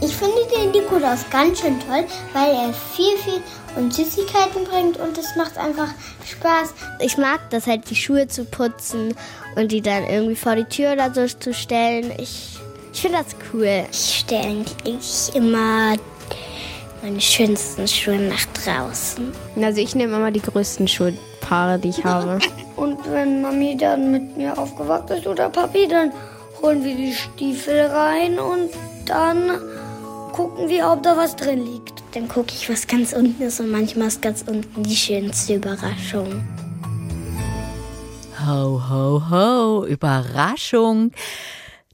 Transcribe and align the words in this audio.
Ich 0.00 0.14
finde 0.16 0.36
den 0.56 0.70
Nikolaus 0.70 1.24
ganz 1.30 1.60
schön 1.60 1.78
toll, 1.80 2.04
weil 2.32 2.50
er 2.54 2.72
viel, 2.72 3.16
viel 3.18 3.42
und 3.76 3.92
Süßigkeiten 3.92 4.64
bringt 4.64 4.98
und 4.98 5.18
es 5.18 5.36
macht 5.36 5.58
einfach 5.58 5.88
Spaß. 6.24 6.72
Ich 7.00 7.18
mag 7.18 7.50
das 7.50 7.66
halt, 7.66 7.90
die 7.90 7.96
Schuhe 7.96 8.26
zu 8.26 8.44
putzen 8.44 9.14
und 9.56 9.70
die 9.70 9.82
dann 9.82 10.04
irgendwie 10.04 10.36
vor 10.36 10.56
die 10.56 10.64
Tür 10.64 10.92
oder 10.92 11.12
so 11.12 11.26
zu 11.26 11.52
stellen. 11.52 12.10
Ich, 12.18 12.58
ich 12.92 13.02
finde 13.02 13.18
das 13.18 13.36
cool. 13.52 13.84
Ich 13.90 14.20
stelle 14.20 14.44
eigentlich 14.44 15.34
immer 15.34 15.96
meine 17.02 17.20
schönsten 17.20 17.86
Schuhe 17.86 18.18
nach 18.18 18.46
draußen. 18.64 19.30
Also 19.60 19.80
ich 19.80 19.94
nehme 19.94 20.16
immer 20.16 20.30
die 20.30 20.40
größten 20.40 20.88
Schuhpaare, 20.88 21.78
die 21.78 21.90
ich 21.90 22.02
habe. 22.04 22.38
und 22.76 22.98
wenn 23.10 23.42
Mami 23.42 23.76
dann 23.76 24.10
mit 24.10 24.36
mir 24.36 24.58
aufgewacht 24.58 25.10
ist 25.10 25.26
oder 25.26 25.48
Papi, 25.48 25.86
dann 25.88 26.12
holen 26.62 26.84
wir 26.84 26.94
die 26.94 27.14
Stiefel 27.14 27.86
rein 27.86 28.38
und 28.38 28.70
dann 29.06 29.50
gucken 30.32 30.68
wir, 30.68 30.90
ob 30.90 31.02
da 31.02 31.16
was 31.16 31.36
drin 31.36 31.64
liegt. 31.64 32.02
Dann 32.12 32.28
gucke 32.28 32.52
ich, 32.52 32.68
was 32.68 32.86
ganz 32.86 33.12
unten 33.12 33.42
ist 33.42 33.60
und 33.60 33.70
manchmal 33.70 34.08
ist 34.08 34.22
ganz 34.22 34.44
unten 34.46 34.82
die 34.82 34.96
schönste 34.96 35.54
Überraschung. 35.54 36.42
Ho, 38.46 38.82
ho, 38.90 39.22
ho, 39.30 39.86
Überraschung. 39.86 41.12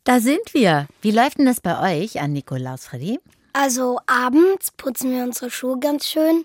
Da 0.05 0.21
sind 0.21 0.55
wir. 0.55 0.87
Wie 1.03 1.11
läuft 1.11 1.39
denn 1.39 1.47
das 1.47 1.61
bei 1.61 2.03
euch 2.03 2.21
an 2.21 2.33
Nikolaus, 2.33 2.87
Freddy? 2.87 3.21
Also 3.53 3.99
abends 4.07 4.71
putzen 4.77 5.11
wir 5.13 5.25
unsere 5.25 5.51
Schuhe 5.51 5.79
ganz 5.79 6.07
schön, 6.07 6.45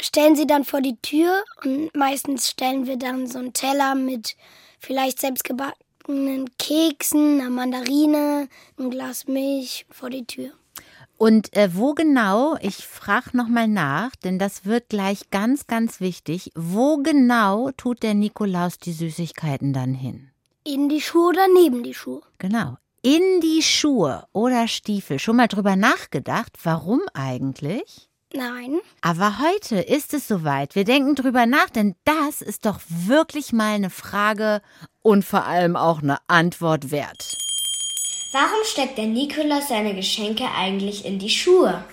stellen 0.00 0.36
sie 0.36 0.46
dann 0.46 0.64
vor 0.64 0.80
die 0.80 0.96
Tür 1.02 1.44
und 1.64 1.94
meistens 1.94 2.50
stellen 2.50 2.86
wir 2.86 2.96
dann 2.96 3.26
so 3.26 3.38
einen 3.38 3.52
Teller 3.52 3.94
mit 3.94 4.36
vielleicht 4.78 5.20
selbstgebackenen 5.20 6.50
Keksen, 6.58 7.40
einer 7.40 7.50
Mandarine, 7.50 8.48
ein 8.78 8.90
Glas 8.90 9.26
Milch 9.26 9.86
vor 9.90 10.10
die 10.10 10.26
Tür. 10.26 10.52
Und 11.18 11.56
äh, 11.56 11.74
wo 11.74 11.94
genau, 11.94 12.56
ich 12.60 12.86
frage 12.86 13.34
nochmal 13.34 13.68
nach, 13.68 14.14
denn 14.16 14.38
das 14.38 14.66
wird 14.66 14.90
gleich 14.90 15.30
ganz, 15.30 15.66
ganz 15.66 16.00
wichtig, 16.00 16.50
wo 16.54 16.98
genau 16.98 17.70
tut 17.76 18.02
der 18.02 18.12
Nikolaus 18.12 18.78
die 18.78 18.92
Süßigkeiten 18.92 19.72
dann 19.72 19.94
hin? 19.94 20.30
In 20.64 20.90
die 20.90 21.00
Schuhe 21.00 21.28
oder 21.28 21.46
neben 21.54 21.82
die 21.82 21.94
Schuhe? 21.94 22.20
Genau, 22.38 22.76
in 23.00 23.40
die 23.40 23.62
Schuhe 23.62 24.26
oder 24.32 24.68
Stiefel. 24.68 25.18
Schon 25.18 25.36
mal 25.36 25.48
drüber 25.48 25.74
nachgedacht, 25.76 26.52
warum 26.64 27.00
eigentlich? 27.14 28.05
Nein. 28.32 28.80
Aber 29.02 29.38
heute 29.38 29.76
ist 29.76 30.12
es 30.12 30.26
soweit. 30.26 30.74
Wir 30.74 30.84
denken 30.84 31.14
drüber 31.14 31.46
nach, 31.46 31.70
denn 31.70 31.94
das 32.04 32.42
ist 32.42 32.66
doch 32.66 32.80
wirklich 32.88 33.52
mal 33.52 33.74
eine 33.74 33.90
Frage 33.90 34.62
und 35.02 35.24
vor 35.24 35.44
allem 35.44 35.76
auch 35.76 36.02
eine 36.02 36.18
Antwort 36.26 36.90
wert. 36.90 37.36
Warum 38.32 38.64
steckt 38.64 38.98
der 38.98 39.06
Nikolaus 39.06 39.68
seine 39.68 39.94
Geschenke 39.94 40.44
eigentlich 40.56 41.04
in 41.04 41.18
die 41.18 41.30
Schuhe? 41.30 41.84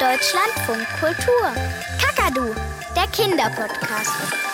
Deutschlandfunk 0.00 0.86
Kultur. 1.00 1.52
Kakadu, 2.00 2.54
der 2.94 3.06
Kinderpodcast. 3.08 4.45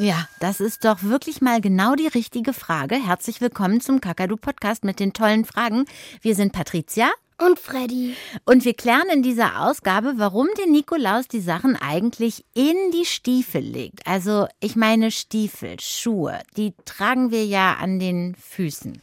Ja, 0.00 0.28
das 0.38 0.60
ist 0.60 0.84
doch 0.84 1.02
wirklich 1.02 1.40
mal 1.40 1.60
genau 1.60 1.96
die 1.96 2.06
richtige 2.06 2.52
Frage. 2.52 2.94
Herzlich 2.94 3.40
willkommen 3.40 3.80
zum 3.80 4.00
Kakadu 4.00 4.36
Podcast 4.36 4.84
mit 4.84 5.00
den 5.00 5.12
tollen 5.12 5.44
Fragen. 5.44 5.86
Wir 6.22 6.36
sind 6.36 6.52
Patricia 6.52 7.10
und 7.44 7.58
Freddy. 7.58 8.14
Und 8.44 8.64
wir 8.64 8.74
klären 8.74 9.08
in 9.12 9.24
dieser 9.24 9.60
Ausgabe, 9.66 10.12
warum 10.14 10.46
der 10.56 10.68
Nikolaus 10.68 11.26
die 11.26 11.40
Sachen 11.40 11.74
eigentlich 11.74 12.44
in 12.54 12.76
die 12.92 13.06
Stiefel 13.06 13.60
legt. 13.60 14.06
Also 14.06 14.46
ich 14.60 14.76
meine 14.76 15.10
Stiefel, 15.10 15.80
Schuhe, 15.80 16.38
die 16.56 16.74
tragen 16.84 17.32
wir 17.32 17.44
ja 17.44 17.74
an 17.74 17.98
den 17.98 18.36
Füßen. 18.36 19.02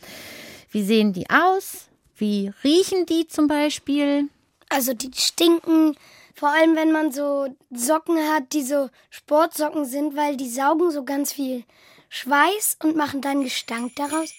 Wie 0.71 0.83
sehen 0.85 1.11
die 1.11 1.29
aus? 1.29 1.89
Wie 2.15 2.53
riechen 2.63 3.05
die 3.05 3.27
zum 3.27 3.47
Beispiel? 3.49 4.29
Also 4.69 4.93
die 4.93 5.11
stinken, 5.13 5.97
vor 6.35 6.49
allem 6.49 6.75
wenn 6.75 6.91
man 6.91 7.11
so 7.11 7.47
Socken 7.71 8.17
hat, 8.17 8.53
die 8.53 8.63
so 8.63 8.89
Sportsocken 9.09 9.85
sind, 9.85 10.15
weil 10.15 10.37
die 10.37 10.49
saugen 10.49 10.91
so 10.91 11.03
ganz 11.03 11.31
viel 11.31 11.63
Schweiß 12.09 12.77
und 12.83 12.95
machen 12.95 13.21
dann 13.21 13.43
Gestank 13.43 13.95
daraus? 13.95 14.33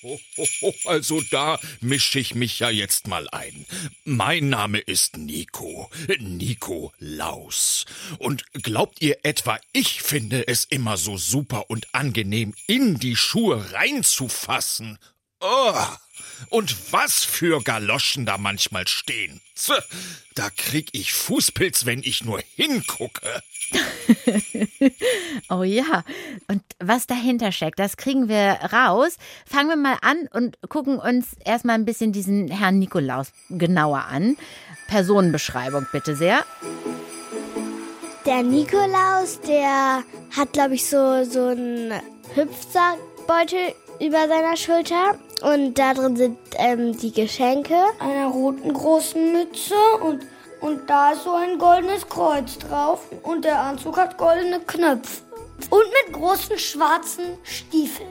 Also 0.84 1.20
da 1.30 1.58
mische 1.80 2.18
ich 2.18 2.34
mich 2.34 2.58
ja 2.58 2.70
jetzt 2.70 3.06
mal 3.06 3.28
ein. 3.30 3.66
Mein 4.04 4.48
Name 4.48 4.78
ist 4.78 5.16
Nico. 5.16 5.90
Nico 6.18 6.92
Laus. 6.98 7.84
Und 8.18 8.44
glaubt 8.52 9.02
ihr 9.02 9.18
etwa, 9.24 9.58
ich 9.72 10.02
finde 10.02 10.48
es 10.48 10.64
immer 10.64 10.96
so 10.96 11.16
super 11.16 11.68
und 11.68 11.94
angenehm, 11.94 12.54
in 12.66 12.98
die 12.98 13.16
Schuhe 13.16 13.72
reinzufassen? 13.72 14.98
Oh! 15.40 15.74
Und 16.50 16.92
was 16.92 17.24
für 17.24 17.62
Galoschen 17.62 18.26
da 18.26 18.38
manchmal 18.38 18.86
stehen. 18.86 19.40
Da 20.34 20.50
krieg 20.50 20.88
ich 20.92 21.12
Fußpilz, 21.12 21.86
wenn 21.86 22.00
ich 22.00 22.24
nur 22.24 22.40
hingucke. 22.54 23.42
oh 25.48 25.62
ja, 25.62 26.04
und 26.46 26.62
was 26.78 27.06
dahinter 27.06 27.52
steckt, 27.52 27.78
das 27.78 27.96
kriegen 27.96 28.28
wir 28.28 28.58
raus. 28.72 29.16
Fangen 29.44 29.68
wir 29.68 29.76
mal 29.76 29.98
an 30.02 30.28
und 30.32 30.58
gucken 30.68 30.98
uns 30.98 31.34
erstmal 31.44 31.74
ein 31.74 31.84
bisschen 31.84 32.12
diesen 32.12 32.48
Herrn 32.48 32.78
Nikolaus 32.78 33.32
genauer 33.48 34.04
an. 34.04 34.36
Personenbeschreibung 34.88 35.86
bitte 35.90 36.14
sehr. 36.14 36.44
Der 38.24 38.42
Nikolaus, 38.42 39.40
der 39.40 40.04
hat, 40.36 40.52
glaube 40.52 40.74
ich, 40.74 40.86
so, 40.86 41.24
so 41.24 41.46
einen 41.48 41.92
Hüpfsackbeutel 42.34 43.74
über 44.00 44.28
seiner 44.28 44.56
Schulter 44.56 45.18
und 45.42 45.74
da 45.74 45.94
drin 45.94 46.16
sind 46.16 46.38
ähm, 46.56 46.96
die 46.98 47.12
Geschenke. 47.12 47.76
Einer 47.98 48.28
roten 48.28 48.72
großen 48.72 49.32
Mütze 49.32 49.74
und, 50.02 50.22
und 50.60 50.88
da 50.88 51.12
ist 51.12 51.24
so 51.24 51.34
ein 51.34 51.58
goldenes 51.58 52.08
Kreuz 52.08 52.58
drauf. 52.58 53.00
Und 53.22 53.44
der 53.44 53.60
Anzug 53.60 53.96
hat 53.96 54.16
goldene 54.16 54.60
Knöpfe. 54.60 55.22
Und 55.70 55.84
mit 56.04 56.14
großen 56.14 56.58
schwarzen 56.58 57.38
Stiefeln. 57.42 58.08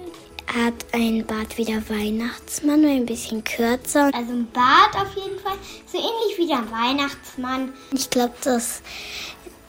Er 0.47 0.65
hat 0.65 0.85
einen 0.93 1.25
Bart 1.25 1.57
wie 1.57 1.65
der 1.65 1.87
Weihnachtsmann, 1.89 2.81
nur 2.81 2.91
ein 2.91 3.05
bisschen 3.05 3.43
kürzer. 3.43 4.11
Also 4.13 4.31
ein 4.31 4.47
Bart 4.51 4.95
auf 4.95 5.15
jeden 5.15 5.39
Fall, 5.39 5.57
so 5.91 5.97
ähnlich 5.97 6.37
wie 6.37 6.47
der 6.47 6.63
Weihnachtsmann. 6.71 7.73
Ich 7.91 8.09
glaube, 8.09 8.33
dass 8.43 8.81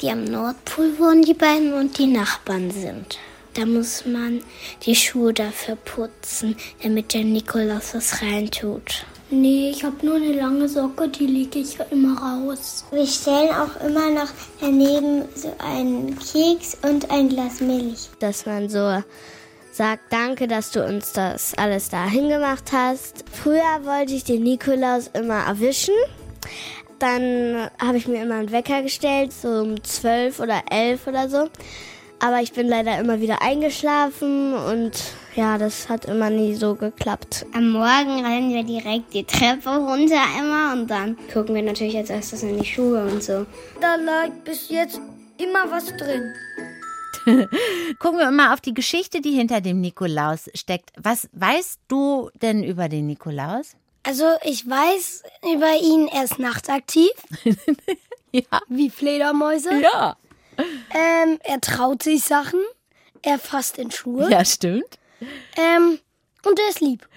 die 0.00 0.10
am 0.10 0.24
Nordpol 0.24 0.98
wohnen, 0.98 1.22
die 1.22 1.34
beiden, 1.34 1.72
und 1.72 1.96
die 1.96 2.06
Nachbarn 2.06 2.70
sind. 2.70 3.18
Da 3.56 3.64
muss 3.64 4.04
man 4.04 4.42
die 4.84 4.94
Schuhe 4.94 5.32
dafür 5.32 5.76
putzen, 5.76 6.56
damit 6.82 7.14
der 7.14 7.24
Nikolaus 7.24 7.94
was 7.94 8.20
reintut. 8.20 9.06
Nee, 9.30 9.70
ich 9.70 9.82
habe 9.82 10.04
nur 10.04 10.16
eine 10.16 10.32
lange 10.32 10.68
Socke, 10.68 11.08
die 11.08 11.26
lege 11.26 11.60
ich 11.60 11.78
ja 11.78 11.86
immer 11.90 12.20
raus. 12.20 12.84
Wir 12.90 13.06
stellen 13.06 13.48
auch 13.50 13.80
immer 13.82 14.10
noch 14.10 14.28
daneben 14.60 15.24
so 15.34 15.52
einen 15.58 16.18
Keks 16.18 16.76
und 16.82 17.10
ein 17.10 17.30
Glas 17.30 17.60
Milch. 17.60 18.10
Dass 18.20 18.44
man 18.44 18.68
so 18.68 19.02
sagt, 19.72 20.12
danke, 20.12 20.48
dass 20.48 20.70
du 20.70 20.84
uns 20.84 21.12
das 21.12 21.54
alles 21.54 21.88
da 21.88 22.04
hingemacht 22.04 22.72
hast. 22.72 23.24
Früher 23.32 23.84
wollte 23.84 24.12
ich 24.12 24.24
den 24.24 24.42
Nikolaus 24.42 25.10
immer 25.14 25.46
erwischen. 25.46 25.94
Dann 26.98 27.70
habe 27.80 27.96
ich 27.96 28.06
mir 28.06 28.22
immer 28.22 28.36
einen 28.36 28.52
Wecker 28.52 28.82
gestellt, 28.82 29.32
so 29.32 29.48
um 29.48 29.82
zwölf 29.82 30.40
oder 30.40 30.62
elf 30.70 31.06
oder 31.06 31.28
so. 31.30 31.48
Aber 32.18 32.40
ich 32.40 32.52
bin 32.52 32.66
leider 32.66 32.98
immer 32.98 33.20
wieder 33.20 33.42
eingeschlafen 33.42 34.54
und 34.54 34.92
ja, 35.34 35.58
das 35.58 35.88
hat 35.88 36.06
immer 36.06 36.30
nie 36.30 36.54
so 36.54 36.74
geklappt. 36.74 37.44
Am 37.52 37.70
Morgen 37.70 38.24
rennen 38.24 38.54
wir 38.54 38.64
direkt 38.64 39.12
die 39.12 39.24
Treppe 39.24 39.68
runter 39.68 40.22
immer 40.38 40.72
und 40.72 40.88
dann 40.88 41.16
gucken 41.32 41.54
wir 41.54 41.62
natürlich 41.62 41.96
als 41.96 42.08
erstes 42.08 42.42
in 42.42 42.58
die 42.58 42.64
Schuhe 42.64 43.04
und 43.06 43.22
so. 43.22 43.44
Da 43.80 43.96
lag 43.96 44.30
bis 44.44 44.70
jetzt 44.70 44.98
immer 45.36 45.70
was 45.70 45.86
drin. 45.96 46.32
Gucken 47.98 48.18
wir 48.18 48.30
mal 48.30 48.54
auf 48.54 48.60
die 48.60 48.74
Geschichte, 48.74 49.20
die 49.20 49.32
hinter 49.32 49.60
dem 49.60 49.80
Nikolaus 49.80 50.48
steckt. 50.54 50.90
Was 50.96 51.28
weißt 51.32 51.80
du 51.88 52.30
denn 52.40 52.62
über 52.62 52.88
den 52.88 53.06
Nikolaus? 53.06 53.74
Also 54.04 54.24
ich 54.44 54.68
weiß 54.68 55.24
über 55.52 55.74
ihn, 55.82 56.08
er 56.08 56.24
ist 56.24 56.38
nachtaktiv. 56.38 57.10
ja. 58.32 58.60
Wie 58.68 58.88
Fledermäuse. 58.88 59.80
Ja. 59.82 60.16
Ähm, 60.58 61.38
er 61.44 61.60
traut 61.60 62.02
sich 62.02 62.24
Sachen. 62.24 62.60
Er 63.22 63.38
fasst 63.38 63.78
in 63.78 63.90
Schuhe. 63.90 64.30
Ja, 64.30 64.44
stimmt. 64.44 64.98
Ähm, 65.56 65.98
und 66.44 66.58
er 66.58 66.68
ist 66.68 66.80
lieb. 66.80 67.08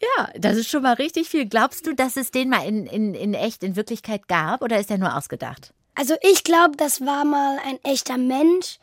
Ja, 0.00 0.28
das 0.36 0.56
ist 0.56 0.68
schon 0.68 0.82
mal 0.82 0.94
richtig 0.94 1.28
viel. 1.28 1.46
Glaubst 1.46 1.86
du, 1.86 1.94
dass 1.94 2.16
es 2.16 2.30
den 2.30 2.50
mal 2.50 2.66
in, 2.66 2.86
in, 2.86 3.14
in 3.14 3.32
echt, 3.34 3.62
in 3.62 3.76
Wirklichkeit 3.76 4.28
gab 4.28 4.62
oder 4.62 4.78
ist 4.78 4.90
er 4.90 4.98
nur 4.98 5.16
ausgedacht? 5.16 5.72
Also 5.94 6.14
ich 6.22 6.44
glaube, 6.44 6.76
das 6.76 7.00
war 7.00 7.24
mal 7.24 7.58
ein 7.64 7.78
echter 7.84 8.18
Mensch, 8.18 8.78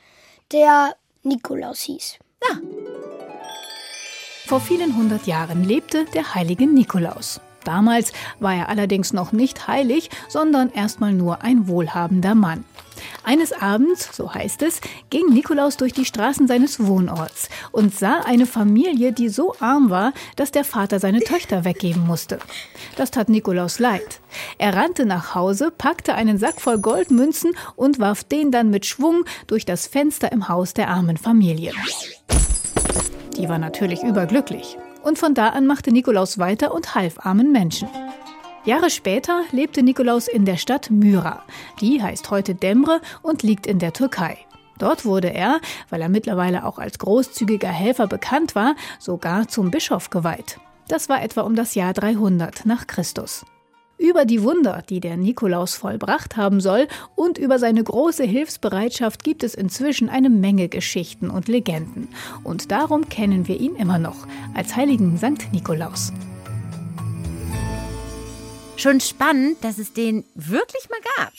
der 0.52 0.96
Nikolaus 1.24 1.82
hieß. 1.82 2.18
Ja. 2.44 2.58
Vor 4.48 4.60
vielen 4.62 4.96
hundert 4.98 5.28
Jahren 5.28 5.64
lebte 5.64 6.06
der 6.06 6.34
heilige 6.34 6.66
Nikolaus. 6.66 7.40
Damals 7.64 8.12
war 8.40 8.56
er 8.56 8.70
allerdings 8.70 9.14
noch 9.14 9.32
nicht 9.32 9.68
heilig, 9.68 10.10
sondern 10.28 10.72
erstmal 10.72 11.14
nur 11.14 11.44
ein 11.44 11.68
wohlhabender 11.68 12.36
Mann. 12.36 12.66
Eines 13.24 13.54
Abends, 13.54 14.10
so 14.16 14.34
heißt 14.34 14.62
es, 14.64 14.82
ging 15.10 15.28
Nikolaus 15.30 15.78
durch 15.78 15.94
die 15.94 16.06
Straßen 16.06 16.48
seines 16.48 16.86
Wohnorts 16.86 17.50
und 17.72 17.96
sah 17.96 18.22
eine 18.22 18.46
Familie, 18.46 19.12
die 19.12 19.30
so 19.30 19.56
arm 19.60 19.90
war, 19.90 20.14
dass 20.36 20.52
der 20.52 20.64
Vater 20.64 21.00
seine 21.00 21.22
Töchter 21.22 21.66
weggeben 21.66 22.06
musste. 22.06 22.40
Das 22.96 23.12
tat 23.12 23.30
Nikolaus 23.30 23.80
leid. 23.80 24.22
Er 24.58 24.76
rannte 24.76 25.06
nach 25.06 25.36
Hause, 25.36 25.72
packte 25.76 26.16
einen 26.16 26.38
Sack 26.38 26.62
voll 26.62 26.80
Goldmünzen 26.80 27.56
und 27.76 28.00
warf 28.00 28.24
den 28.24 28.52
dann 28.52 28.70
mit 28.70 28.86
Schwung 28.86 29.26
durch 29.48 29.66
das 29.66 29.88
Fenster 29.88 30.32
im 30.32 30.48
Haus 30.48 30.74
der 30.74 30.90
armen 30.90 31.18
Familie. 31.18 31.74
Die 33.38 33.48
war 33.50 33.58
natürlich 33.58 34.04
überglücklich. 34.04 34.78
Und 35.04 35.18
von 35.18 35.34
da 35.34 35.50
an 35.50 35.66
machte 35.66 35.92
Nikolaus 35.92 36.38
weiter 36.38 36.74
und 36.74 36.96
half 36.96 37.26
armen 37.26 37.52
Menschen. 37.52 37.90
Jahre 38.64 38.92
später 38.92 39.44
lebte 39.52 39.82
Nikolaus 39.82 40.28
in 40.28 40.46
der 40.46 40.58
Stadt 40.58 40.92
Myra. 40.92 41.44
Die 41.80 42.02
heißt 42.02 42.30
heute 42.30 42.54
Demre 42.54 43.02
und 43.24 43.42
liegt 43.42 43.66
in 43.66 43.80
der 43.80 43.94
Türkei. 43.94 44.38
Dort 44.78 45.06
wurde 45.06 45.34
er, 45.34 45.60
weil 45.90 46.02
er 46.02 46.10
mittlerweile 46.10 46.66
auch 46.66 46.78
als 46.78 47.00
großzügiger 47.00 47.70
Helfer 47.70 48.08
bekannt 48.08 48.56
war, 48.56 48.76
sogar 49.00 49.48
zum 49.48 49.72
Bischof 49.72 50.10
geweiht. 50.10 50.60
Das 50.88 51.10
war 51.10 51.24
etwa 51.24 51.42
um 51.42 51.56
das 51.56 51.74
Jahr 51.76 51.94
300 51.94 52.66
nach 52.66 52.86
Christus. 52.86 53.46
Über 54.02 54.26
die 54.26 54.42
Wunder, 54.42 54.84
die 54.90 55.00
der 55.00 55.16
Nikolaus 55.16 55.76
vollbracht 55.76 56.36
haben 56.36 56.60
soll, 56.60 56.88
und 57.16 57.38
über 57.38 57.60
seine 57.60 57.84
große 57.84 58.24
Hilfsbereitschaft 58.24 59.24
gibt 59.24 59.44
es 59.44 59.54
inzwischen 59.54 60.10
eine 60.10 60.32
Menge 60.32 60.70
Geschichten 60.70 61.30
und 61.30 61.48
Legenden. 61.48 62.08
Und 62.44 62.72
darum 62.72 63.10
kennen 63.10 63.48
wir 63.48 63.60
ihn 63.60 63.76
immer 63.76 64.00
noch 64.00 64.28
als 64.56 64.76
heiligen 64.76 65.20
Sankt 65.20 65.54
Nikolaus. 65.54 66.12
Schon 68.76 69.00
spannend, 69.02 69.64
dass 69.64 69.78
es 69.78 69.94
den 69.94 70.26
wirklich 70.34 70.90
mal 70.90 71.02
gab. 71.18 71.34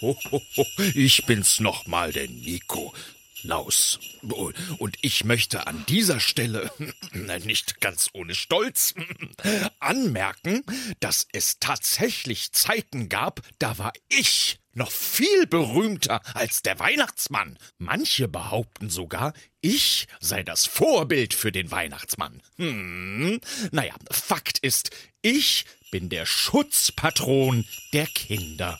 Ho, 0.00 0.16
ho, 0.30 0.40
ho, 0.56 0.64
ich 0.94 1.26
bin's 1.26 1.58
nochmal, 1.58 2.12
der 2.12 2.28
Nico. 2.28 2.92
Laus. 3.42 3.98
Und 4.78 4.96
ich 5.02 5.24
möchte 5.24 5.66
an 5.66 5.84
dieser 5.88 6.20
Stelle, 6.20 6.70
nicht 7.44 7.80
ganz 7.80 8.10
ohne 8.12 8.34
Stolz, 8.34 8.94
anmerken, 9.78 10.64
dass 11.00 11.26
es 11.32 11.58
tatsächlich 11.58 12.52
Zeiten 12.52 13.08
gab, 13.08 13.42
da 13.58 13.78
war 13.78 13.92
ich 14.08 14.58
noch 14.72 14.90
viel 14.90 15.46
berühmter 15.46 16.20
als 16.34 16.62
der 16.62 16.78
Weihnachtsmann. 16.78 17.58
Manche 17.78 18.28
behaupten 18.28 18.88
sogar, 18.88 19.32
ich 19.60 20.06
sei 20.20 20.42
das 20.42 20.66
Vorbild 20.66 21.34
für 21.34 21.52
den 21.52 21.70
Weihnachtsmann. 21.70 22.40
Hm, 22.56 23.40
naja, 23.72 23.94
Fakt 24.10 24.58
ist, 24.58 24.90
ich 25.22 25.64
bin 25.90 26.08
der 26.08 26.24
Schutzpatron 26.24 27.66
der 27.92 28.06
Kinder. 28.06 28.78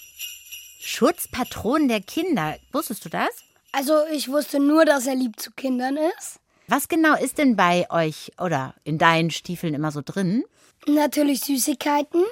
Schutzpatron 0.80 1.88
der 1.88 2.00
Kinder. 2.00 2.58
Wusstest 2.72 3.04
du 3.04 3.08
das? 3.08 3.30
Also 3.72 4.04
ich 4.12 4.28
wusste 4.28 4.58
nur, 4.58 4.84
dass 4.84 5.06
er 5.06 5.14
lieb 5.14 5.38
zu 5.38 5.50
Kindern 5.52 5.96
ist. 5.96 6.40
Was 6.66 6.88
genau 6.88 7.14
ist 7.14 7.38
denn 7.38 7.56
bei 7.56 7.86
euch 7.90 8.32
oder 8.40 8.74
in 8.84 8.98
deinen 8.98 9.30
Stiefeln 9.30 9.74
immer 9.74 9.90
so 9.90 10.02
drin? 10.04 10.44
Natürlich 10.86 11.40
Süßigkeiten. 11.40 12.24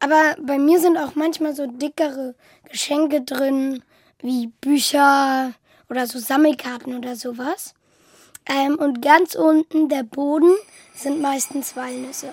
Aber 0.00 0.36
bei 0.40 0.58
mir 0.58 0.80
sind 0.80 0.96
auch 0.96 1.14
manchmal 1.14 1.54
so 1.54 1.66
dickere 1.66 2.34
Geschenke 2.70 3.22
drin, 3.22 3.82
wie 4.20 4.48
Bücher 4.60 5.52
oder 5.90 6.06
so 6.06 6.18
Sammelkarten 6.18 6.96
oder 6.96 7.16
sowas. 7.16 7.74
Ähm, 8.46 8.76
und 8.76 9.02
ganz 9.02 9.34
unten 9.34 9.88
der 9.88 10.02
Boden 10.04 10.54
sind 10.94 11.20
meistens 11.20 11.76
Walnüsse. 11.76 12.32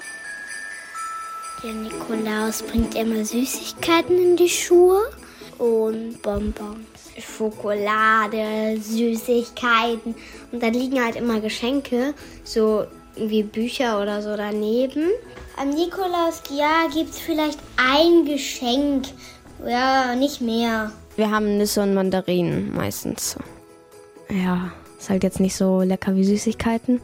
Der 1.64 1.74
Nikolaus 1.74 2.62
bringt 2.62 2.96
immer 2.96 3.26
Süßigkeiten 3.26 4.18
in 4.18 4.38
die 4.38 4.50
Schuhe 4.50 5.02
und 5.58 6.22
Bonbons. 6.22 6.96
Schokolade, 7.20 8.78
Süßigkeiten. 8.80 10.16
Und 10.52 10.64
dann 10.64 10.74
liegen 10.74 11.04
halt 11.04 11.16
immer 11.16 11.40
Geschenke, 11.40 12.14
so 12.44 12.86
wie 13.16 13.44
Bücher 13.44 14.02
oder 14.02 14.22
so 14.22 14.36
daneben. 14.36 15.10
Am 15.58 15.70
Nikolausjahr 15.70 16.90
gibt 16.94 17.12
es 17.12 17.20
vielleicht 17.20 17.60
ein 17.78 18.26
Geschenk. 18.26 19.06
Ja, 19.66 20.16
nicht 20.16 20.42
mehr. 20.42 20.92
Wir 21.16 21.32
haben 21.32 21.58
Nüsse 21.58 21.82
und 21.82 21.94
Mandarinen 21.94 22.76
meistens. 22.76 23.38
Ja, 24.30 24.72
ist 25.00 25.10
halt 25.10 25.24
jetzt 25.24 25.40
nicht 25.40 25.56
so 25.56 25.82
lecker 25.82 26.16
wie 26.16 26.26
Süßigkeiten. 26.26 27.00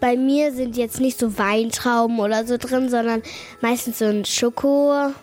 Bei 0.00 0.16
mir 0.16 0.52
sind 0.52 0.76
jetzt 0.76 1.00
nicht 1.00 1.18
so 1.18 1.38
Weintrauben 1.38 2.18
oder 2.18 2.44
so 2.46 2.56
drin, 2.58 2.90
sondern 2.90 3.22
meistens 3.60 4.00
so 4.00 4.06
ein 4.06 4.24
Schokomann 4.24 5.14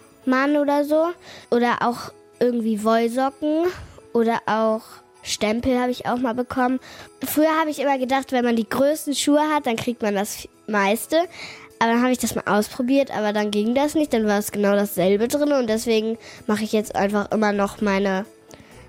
oder 0.60 0.86
so. 0.86 1.08
Oder 1.52 1.80
auch 1.82 2.14
irgendwie 2.42 2.84
Wollsocken 2.84 3.68
oder 4.14 4.42
auch 4.48 4.82
Stempel 5.24 5.80
habe 5.80 5.92
ich 5.92 6.08
auch 6.08 6.18
mal 6.18 6.34
bekommen. 6.34 6.80
Früher 7.24 7.60
habe 7.60 7.70
ich 7.70 7.80
immer 7.80 7.98
gedacht, 7.98 8.32
wenn 8.32 8.44
man 8.44 8.56
die 8.56 8.68
größten 8.68 9.14
Schuhe 9.14 9.42
hat, 9.54 9.68
dann 9.68 9.76
kriegt 9.76 10.02
man 10.02 10.16
das 10.16 10.48
meiste. 10.68 11.18
Aber 11.80 11.94
dann 11.94 12.02
habe 12.02 12.12
ich 12.12 12.20
das 12.20 12.36
mal 12.36 12.44
ausprobiert, 12.46 13.10
aber 13.16 13.34
dann 13.34 13.50
ging 13.50 13.74
das 13.74 13.96
nicht. 13.96 14.14
Dann 14.14 14.28
war 14.28 14.40
es 14.40 14.52
genau 14.52 14.74
dasselbe 14.74 15.28
drin 15.28 15.52
und 15.52 15.68
deswegen 15.68 16.18
mache 16.48 16.64
ich 16.64 16.74
jetzt 16.74 16.96
einfach 16.96 17.32
immer 17.32 17.54
noch 17.54 17.82
meine, 17.82 18.26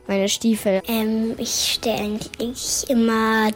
meine 0.06 0.28
Stiefel. 0.28 0.82
Ähm, 0.88 1.34
ich 1.38 1.74
stelle 1.74 1.98
eigentlich 1.98 2.84
immer 2.88 3.50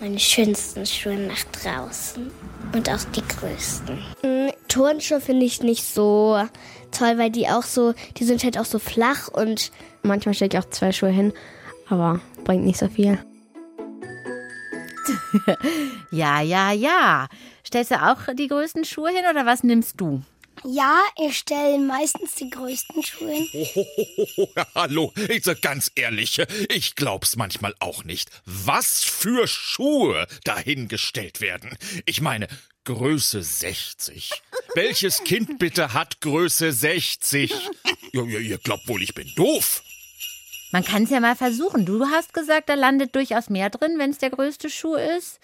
meine 0.00 0.18
schönsten 0.18 0.84
Schuhe 0.86 1.16
nach 1.16 1.44
draußen 1.62 2.30
und 2.72 2.90
auch 2.90 3.04
die 3.14 3.22
größten. 3.22 3.98
Mm, 4.22 4.50
Turnschuhe 4.68 5.20
finde 5.20 5.46
ich 5.46 5.62
nicht 5.62 5.84
so 5.84 6.40
toll, 6.90 7.18
weil 7.18 7.30
die 7.30 7.48
auch 7.48 7.62
so, 7.62 7.94
die 8.16 8.24
sind 8.24 8.44
halt 8.44 8.58
auch 8.58 8.64
so 8.64 8.78
flach 8.78 9.28
und 9.28 9.70
manchmal 10.02 10.34
stecke 10.34 10.56
ich 10.56 10.64
auch 10.64 10.70
zwei 10.70 10.92
Schuhe 10.92 11.10
hin, 11.10 11.32
aber 11.88 12.20
bringt 12.44 12.64
nicht 12.64 12.78
so 12.78 12.88
viel. 12.88 13.18
ja, 16.10 16.40
ja, 16.40 16.72
ja. 16.72 17.28
Stellst 17.66 17.90
du 17.90 18.02
auch 18.02 18.18
die 18.34 18.48
größten 18.48 18.84
Schuhe 18.84 19.10
hin 19.10 19.24
oder 19.30 19.46
was 19.46 19.64
nimmst 19.64 20.00
du? 20.00 20.22
Ja, 20.64 21.02
ich 21.16 21.38
stelle 21.38 21.78
meistens 21.78 22.34
die 22.34 22.50
größten 22.50 23.02
Schuhe 23.02 23.32
hin. 23.32 23.86
Oh, 24.36 24.48
hallo, 24.74 25.12
ich 25.28 25.44
sag 25.44 25.62
ganz 25.62 25.90
ehrlich, 25.94 26.42
ich 26.74 26.94
glaub's 26.94 27.36
manchmal 27.36 27.74
auch 27.78 28.04
nicht, 28.04 28.30
was 28.44 29.04
für 29.04 29.46
Schuhe 29.46 30.26
dahingestellt 30.44 31.40
werden. 31.40 31.76
Ich 32.04 32.20
meine, 32.20 32.48
Größe 32.84 33.42
60. 33.42 34.30
Welches 34.74 35.24
Kind 35.24 35.58
bitte 35.58 35.92
hat 35.92 36.20
Größe 36.20 36.72
60? 36.72 37.52
Ja, 38.12 38.22
ihr, 38.22 38.40
ihr 38.40 38.58
glaubt 38.58 38.86
wohl, 38.86 39.02
ich 39.02 39.14
bin 39.14 39.30
doof. 39.34 39.82
Man 40.72 40.84
kann 40.84 41.04
es 41.04 41.10
ja 41.10 41.20
mal 41.20 41.36
versuchen. 41.36 41.84
Du 41.84 42.06
hast 42.06 42.32
gesagt, 42.32 42.68
da 42.68 42.74
landet 42.74 43.14
durchaus 43.14 43.50
mehr 43.50 43.70
drin, 43.70 43.98
wenn 43.98 44.10
es 44.10 44.18
der 44.18 44.30
größte 44.30 44.70
Schuh 44.70 44.94
ist. 44.94 45.40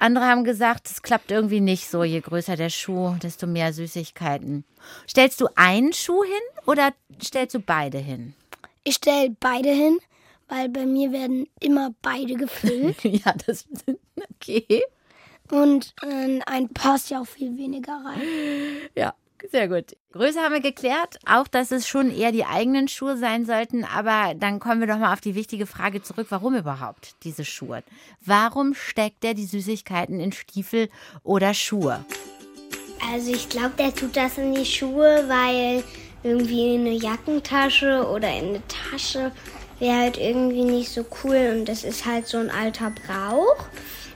Andere 0.00 0.24
haben 0.24 0.44
gesagt, 0.44 0.90
es 0.90 1.02
klappt 1.02 1.30
irgendwie 1.30 1.60
nicht 1.60 1.88
so. 1.88 2.04
Je 2.04 2.20
größer 2.20 2.56
der 2.56 2.70
Schuh, 2.70 3.16
desto 3.22 3.46
mehr 3.46 3.74
Süßigkeiten. 3.74 4.64
Stellst 5.06 5.40
du 5.42 5.48
einen 5.56 5.92
Schuh 5.92 6.24
hin 6.24 6.64
oder 6.66 6.94
stellst 7.22 7.54
du 7.54 7.60
beide 7.60 7.98
hin? 7.98 8.34
Ich 8.82 8.94
stelle 8.94 9.36
beide 9.38 9.68
hin, 9.68 9.98
weil 10.48 10.70
bei 10.70 10.86
mir 10.86 11.12
werden 11.12 11.46
immer 11.60 11.94
beide 12.00 12.34
gefüllt. 12.34 12.96
ja, 13.04 13.34
das 13.46 13.66
okay. 14.16 14.82
Und 15.50 15.94
äh, 16.02 16.40
ein 16.46 16.70
passt 16.70 17.10
ja 17.10 17.20
auch 17.20 17.26
viel 17.26 17.58
weniger 17.58 18.00
rein. 18.02 18.22
Ja, 18.94 19.14
sehr 19.50 19.68
gut. 19.68 19.96
Größe 20.12 20.40
haben 20.40 20.52
wir 20.52 20.60
geklärt, 20.60 21.18
auch 21.26 21.48
dass 21.48 21.70
es 21.70 21.86
schon 21.86 22.10
eher 22.10 22.32
die 22.32 22.44
eigenen 22.44 22.88
Schuhe 22.88 23.16
sein 23.16 23.46
sollten. 23.46 23.84
Aber 23.84 24.34
dann 24.34 24.58
kommen 24.58 24.80
wir 24.80 24.86
doch 24.88 24.98
mal 24.98 25.12
auf 25.12 25.20
die 25.20 25.34
wichtige 25.34 25.66
Frage 25.66 26.02
zurück, 26.02 26.26
warum 26.30 26.54
überhaupt 26.54 27.14
diese 27.22 27.44
Schuhe? 27.44 27.82
Warum 28.24 28.74
steckt 28.74 29.24
er 29.24 29.34
die 29.34 29.46
Süßigkeiten 29.46 30.20
in 30.20 30.32
Stiefel 30.32 30.88
oder 31.22 31.54
Schuhe? 31.54 32.04
Also 33.12 33.32
ich 33.32 33.48
glaube, 33.48 33.72
der 33.78 33.94
tut 33.94 34.16
das 34.16 34.36
in 34.38 34.54
die 34.54 34.66
Schuhe, 34.66 35.24
weil 35.28 35.82
irgendwie 36.22 36.74
in 36.74 36.82
eine 36.82 36.92
Jackentasche 36.92 38.06
oder 38.08 38.28
in 38.28 38.48
eine 38.50 38.62
Tasche 38.68 39.32
wäre 39.80 39.98
halt 39.98 40.18
irgendwie 40.18 40.64
nicht 40.64 40.92
so 40.92 41.04
cool 41.24 41.56
und 41.56 41.68
das 41.68 41.84
ist 41.84 42.06
halt 42.06 42.28
so 42.28 42.38
ein 42.38 42.50
alter 42.50 42.92
Brauch 43.06 43.66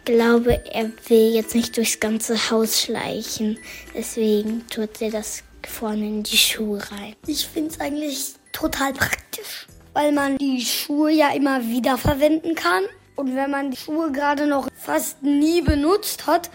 glaube, 0.04 0.60
er 0.70 0.90
will 1.08 1.34
jetzt 1.34 1.54
nicht 1.54 1.76
durchs 1.76 2.00
ganze 2.00 2.50
Haus 2.50 2.80
schleichen. 2.80 3.58
Deswegen 3.94 4.66
tut 4.68 5.00
er 5.00 5.10
das 5.10 5.42
vorne 5.66 6.06
in 6.06 6.22
die 6.22 6.36
Schuhe 6.36 6.80
rein. 6.90 7.14
Ich 7.26 7.46
finde 7.46 7.70
es 7.70 7.80
eigentlich 7.80 8.34
total 8.52 8.92
praktisch, 8.92 9.66
weil 9.94 10.12
man 10.12 10.36
die 10.38 10.64
Schuhe 10.64 11.10
ja 11.10 11.32
immer 11.32 11.66
wieder 11.66 11.96
verwenden 11.98 12.54
kann. 12.54 12.84
Und 13.16 13.34
wenn 13.34 13.50
man 13.50 13.70
die 13.70 13.76
Schuhe 13.76 14.12
gerade 14.12 14.46
noch 14.46 14.68
fast 14.76 15.22
nie 15.22 15.62
benutzt 15.62 16.26
hat, 16.26 16.50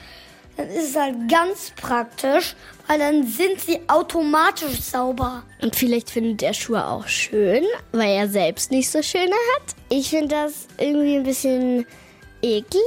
dann 0.59 0.69
ist 0.69 0.89
es 0.89 0.95
halt 0.95 1.15
ganz 1.29 1.71
praktisch, 1.71 2.55
weil 2.87 2.99
dann 2.99 3.25
sind 3.25 3.59
sie 3.59 3.79
automatisch 3.87 4.81
sauber. 4.81 5.43
Und 5.61 5.75
vielleicht 5.75 6.09
findet 6.09 6.43
er 6.43 6.53
Schuhe 6.53 6.85
auch 6.85 7.07
schön, 7.07 7.63
weil 7.91 8.11
er 8.11 8.27
selbst 8.27 8.71
nicht 8.71 8.89
so 8.89 9.01
schöne 9.01 9.35
hat. 9.55 9.75
Ich 9.89 10.09
finde 10.09 10.35
das 10.35 10.67
irgendwie 10.77 11.15
ein 11.15 11.23
bisschen 11.23 11.85
eklig, 12.41 12.81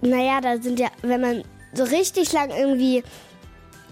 naja, 0.00 0.40
da 0.40 0.58
sind 0.58 0.80
ja, 0.80 0.88
wenn 1.02 1.20
man 1.20 1.44
so 1.74 1.84
richtig 1.84 2.32
lang 2.32 2.50
irgendwie 2.50 3.02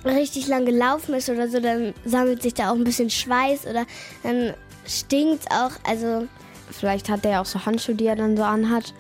richtig 0.05 0.47
lang 0.47 0.65
gelaufen 0.65 1.15
ist 1.15 1.29
oder 1.29 1.49
so, 1.49 1.61
dann 1.61 1.93
sammelt 2.05 2.43
sich 2.43 2.55
da 2.55 2.71
auch 2.71 2.77
ein 2.77 2.85
bisschen 2.85 3.11
Schweiß 3.11 3.67
oder 3.67 3.85
dann 4.23 4.55
stinkt 4.87 5.45
es 5.45 5.51
auch. 5.51 5.73
Also 5.85 6.27
Vielleicht 6.73 7.09
hat 7.09 7.25
der 7.25 7.33
ja 7.33 7.41
auch 7.41 7.47
so 7.47 7.65
Handschuhe, 7.65 7.95
die 7.95 8.07
er 8.07 8.17
dann 8.17 8.37
so 8.37 8.43
anhat. 8.43 8.93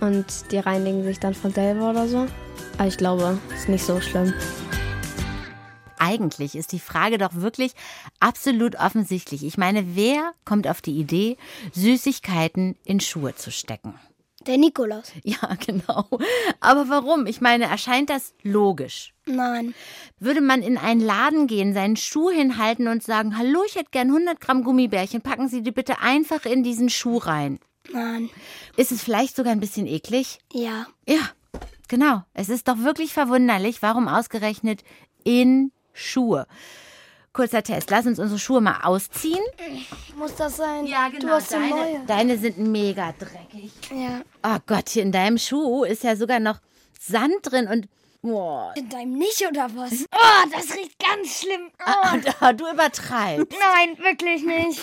Und 0.00 0.24
die 0.50 0.58
reinigen 0.58 1.04
sich 1.04 1.20
dann 1.20 1.34
von 1.34 1.52
selber 1.52 1.90
oder 1.90 2.08
so. 2.08 2.26
Aber 2.80 2.88
ich 2.88 2.96
glaube, 2.96 3.38
ist 3.54 3.68
nicht 3.68 3.84
so 3.84 4.00
schlimm. 4.00 4.32
Eigentlich 5.98 6.54
ist 6.54 6.72
die 6.72 6.80
Frage 6.80 7.18
doch 7.18 7.34
wirklich 7.34 7.72
absolut 8.20 8.74
offensichtlich. 8.76 9.44
Ich 9.44 9.58
meine, 9.58 9.96
wer 9.96 10.32
kommt 10.46 10.66
auf 10.66 10.80
die 10.80 10.98
Idee, 10.98 11.36
Süßigkeiten 11.74 12.78
in 12.86 13.00
Schuhe 13.00 13.34
zu 13.34 13.52
stecken? 13.52 14.00
Der 14.46 14.56
Nikolaus. 14.56 15.12
Ja, 15.24 15.58
genau. 15.66 16.08
Aber 16.60 16.88
warum? 16.88 17.26
Ich 17.26 17.42
meine, 17.42 17.64
erscheint 17.64 18.08
das 18.08 18.32
logisch? 18.42 19.12
Nein. 19.26 19.74
Würde 20.18 20.40
man 20.40 20.62
in 20.62 20.78
einen 20.78 21.02
Laden 21.02 21.48
gehen, 21.48 21.74
seinen 21.74 21.96
Schuh 21.96 22.30
hinhalten 22.30 22.88
und 22.88 23.02
sagen, 23.02 23.36
hallo, 23.36 23.62
ich 23.66 23.74
hätte 23.74 23.90
gern 23.90 24.08
100 24.08 24.40
Gramm 24.40 24.64
Gummibärchen, 24.64 25.20
packen 25.20 25.48
Sie 25.48 25.60
die 25.62 25.70
bitte 25.70 26.00
einfach 26.00 26.46
in 26.46 26.62
diesen 26.62 26.88
Schuh 26.88 27.18
rein. 27.18 27.58
Nein. 27.92 28.30
Ist 28.76 28.90
es 28.90 29.02
vielleicht 29.02 29.36
sogar 29.36 29.52
ein 29.52 29.60
bisschen 29.60 29.86
eklig? 29.86 30.38
Ja. 30.52 30.86
Ja, 31.06 31.28
genau. 31.90 32.22
Es 32.32 32.48
ist 32.48 32.68
doch 32.68 32.78
wirklich 32.78 33.12
verwunderlich, 33.12 33.82
warum 33.82 34.08
ausgerechnet 34.08 34.82
in 35.24 35.72
Schuhe. 35.92 36.46
Kurzer 37.32 37.62
Test. 37.62 37.90
Lass 37.90 38.06
uns 38.06 38.18
unsere 38.18 38.38
Schuhe 38.38 38.60
mal 38.60 38.80
ausziehen. 38.82 39.44
Muss 40.16 40.34
das 40.34 40.56
sein? 40.56 40.86
Ja, 40.86 41.08
genau. 41.08 41.26
Du 41.26 41.30
hast 41.30 41.52
deine, 41.52 41.68
neue. 41.68 42.00
deine 42.06 42.38
sind 42.38 42.58
mega 42.58 43.12
dreckig. 43.12 43.72
Ja. 43.90 44.22
Oh 44.42 44.58
Gott, 44.66 44.88
hier 44.88 45.02
in 45.02 45.12
deinem 45.12 45.38
Schuh 45.38 45.84
ist 45.84 46.02
ja 46.02 46.16
sogar 46.16 46.40
noch 46.40 46.60
Sand 46.98 47.34
drin 47.42 47.68
und. 47.68 47.88
Boah. 48.22 48.74
In 48.76 48.88
deinem 48.90 49.16
nicht 49.16 49.46
oder 49.48 49.68
was? 49.74 50.04
Oh, 50.12 50.48
das 50.52 50.76
riecht 50.76 50.98
ganz 50.98 51.40
schlimm. 51.40 51.70
Oh. 51.86 52.14
Und, 52.14 52.26
oh, 52.42 52.52
du 52.52 52.70
übertreibst. 52.70 53.56
Nein, 53.58 53.96
wirklich 53.98 54.42
nicht. 54.42 54.82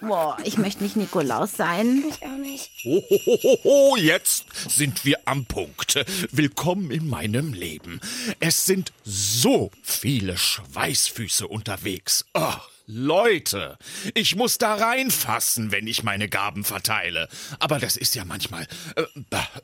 Boah, 0.00 0.36
ich 0.44 0.58
möchte 0.58 0.82
nicht 0.82 0.96
Nikolaus 0.96 1.56
sein. 1.56 2.04
Ich 2.08 2.22
auch 2.22 2.36
nicht. 2.36 2.70
Ho, 2.84 3.02
ho, 3.08 3.18
ho, 3.24 3.38
ho, 3.42 3.58
ho, 3.64 3.96
jetzt 3.96 4.44
sind 4.68 5.04
wir 5.04 5.18
am 5.24 5.46
Punkt. 5.46 6.04
Willkommen 6.32 6.90
in 6.90 7.08
meinem 7.08 7.54
Leben. 7.54 8.00
Es 8.40 8.66
sind 8.66 8.92
so 9.04 9.70
viele 9.82 10.36
Schweißfüße 10.36 11.48
unterwegs. 11.48 12.26
Oh, 12.34 12.52
Leute, 12.92 13.78
ich 14.14 14.34
muss 14.34 14.58
da 14.58 14.74
reinfassen, 14.74 15.70
wenn 15.70 15.86
ich 15.86 16.02
meine 16.02 16.28
Gaben 16.28 16.64
verteile. 16.64 17.28
Aber 17.58 17.78
das 17.78 17.96
ist 17.96 18.16
ja 18.16 18.24
manchmal, 18.24 18.66
äh, 18.96 19.04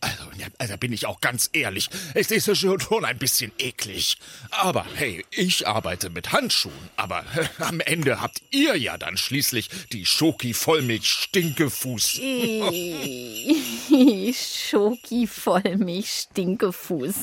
also, 0.01 0.23
ja, 0.37 0.47
also 0.59 0.77
bin 0.77 0.93
ich 0.93 1.07
auch 1.07 1.21
ganz 1.21 1.51
ehrlich, 1.53 1.91
es 2.15 2.31
ist 2.31 2.57
schon 2.57 2.79
schon 2.79 3.05
ein 3.05 3.19
bisschen 3.19 3.51
eklig. 3.59 4.17
Aber 4.51 4.87
hey, 4.95 5.25
ich 5.31 5.67
arbeite 5.67 6.11
mit 6.11 6.31
Handschuhen, 6.33 6.91
aber 6.97 7.25
äh, 7.35 7.49
am 7.63 7.81
Ende 7.81 8.21
habt 8.21 8.43
ihr 8.51 8.77
ja 8.77 8.97
dann 8.97 9.17
schließlich 9.17 9.71
die 9.93 10.07
Schoki-Vollmilch-Stinkefuß. 10.07 12.21
Schoki 14.71 15.27
Vollmilch 15.27 16.29
Stinkefuß. 16.31 17.15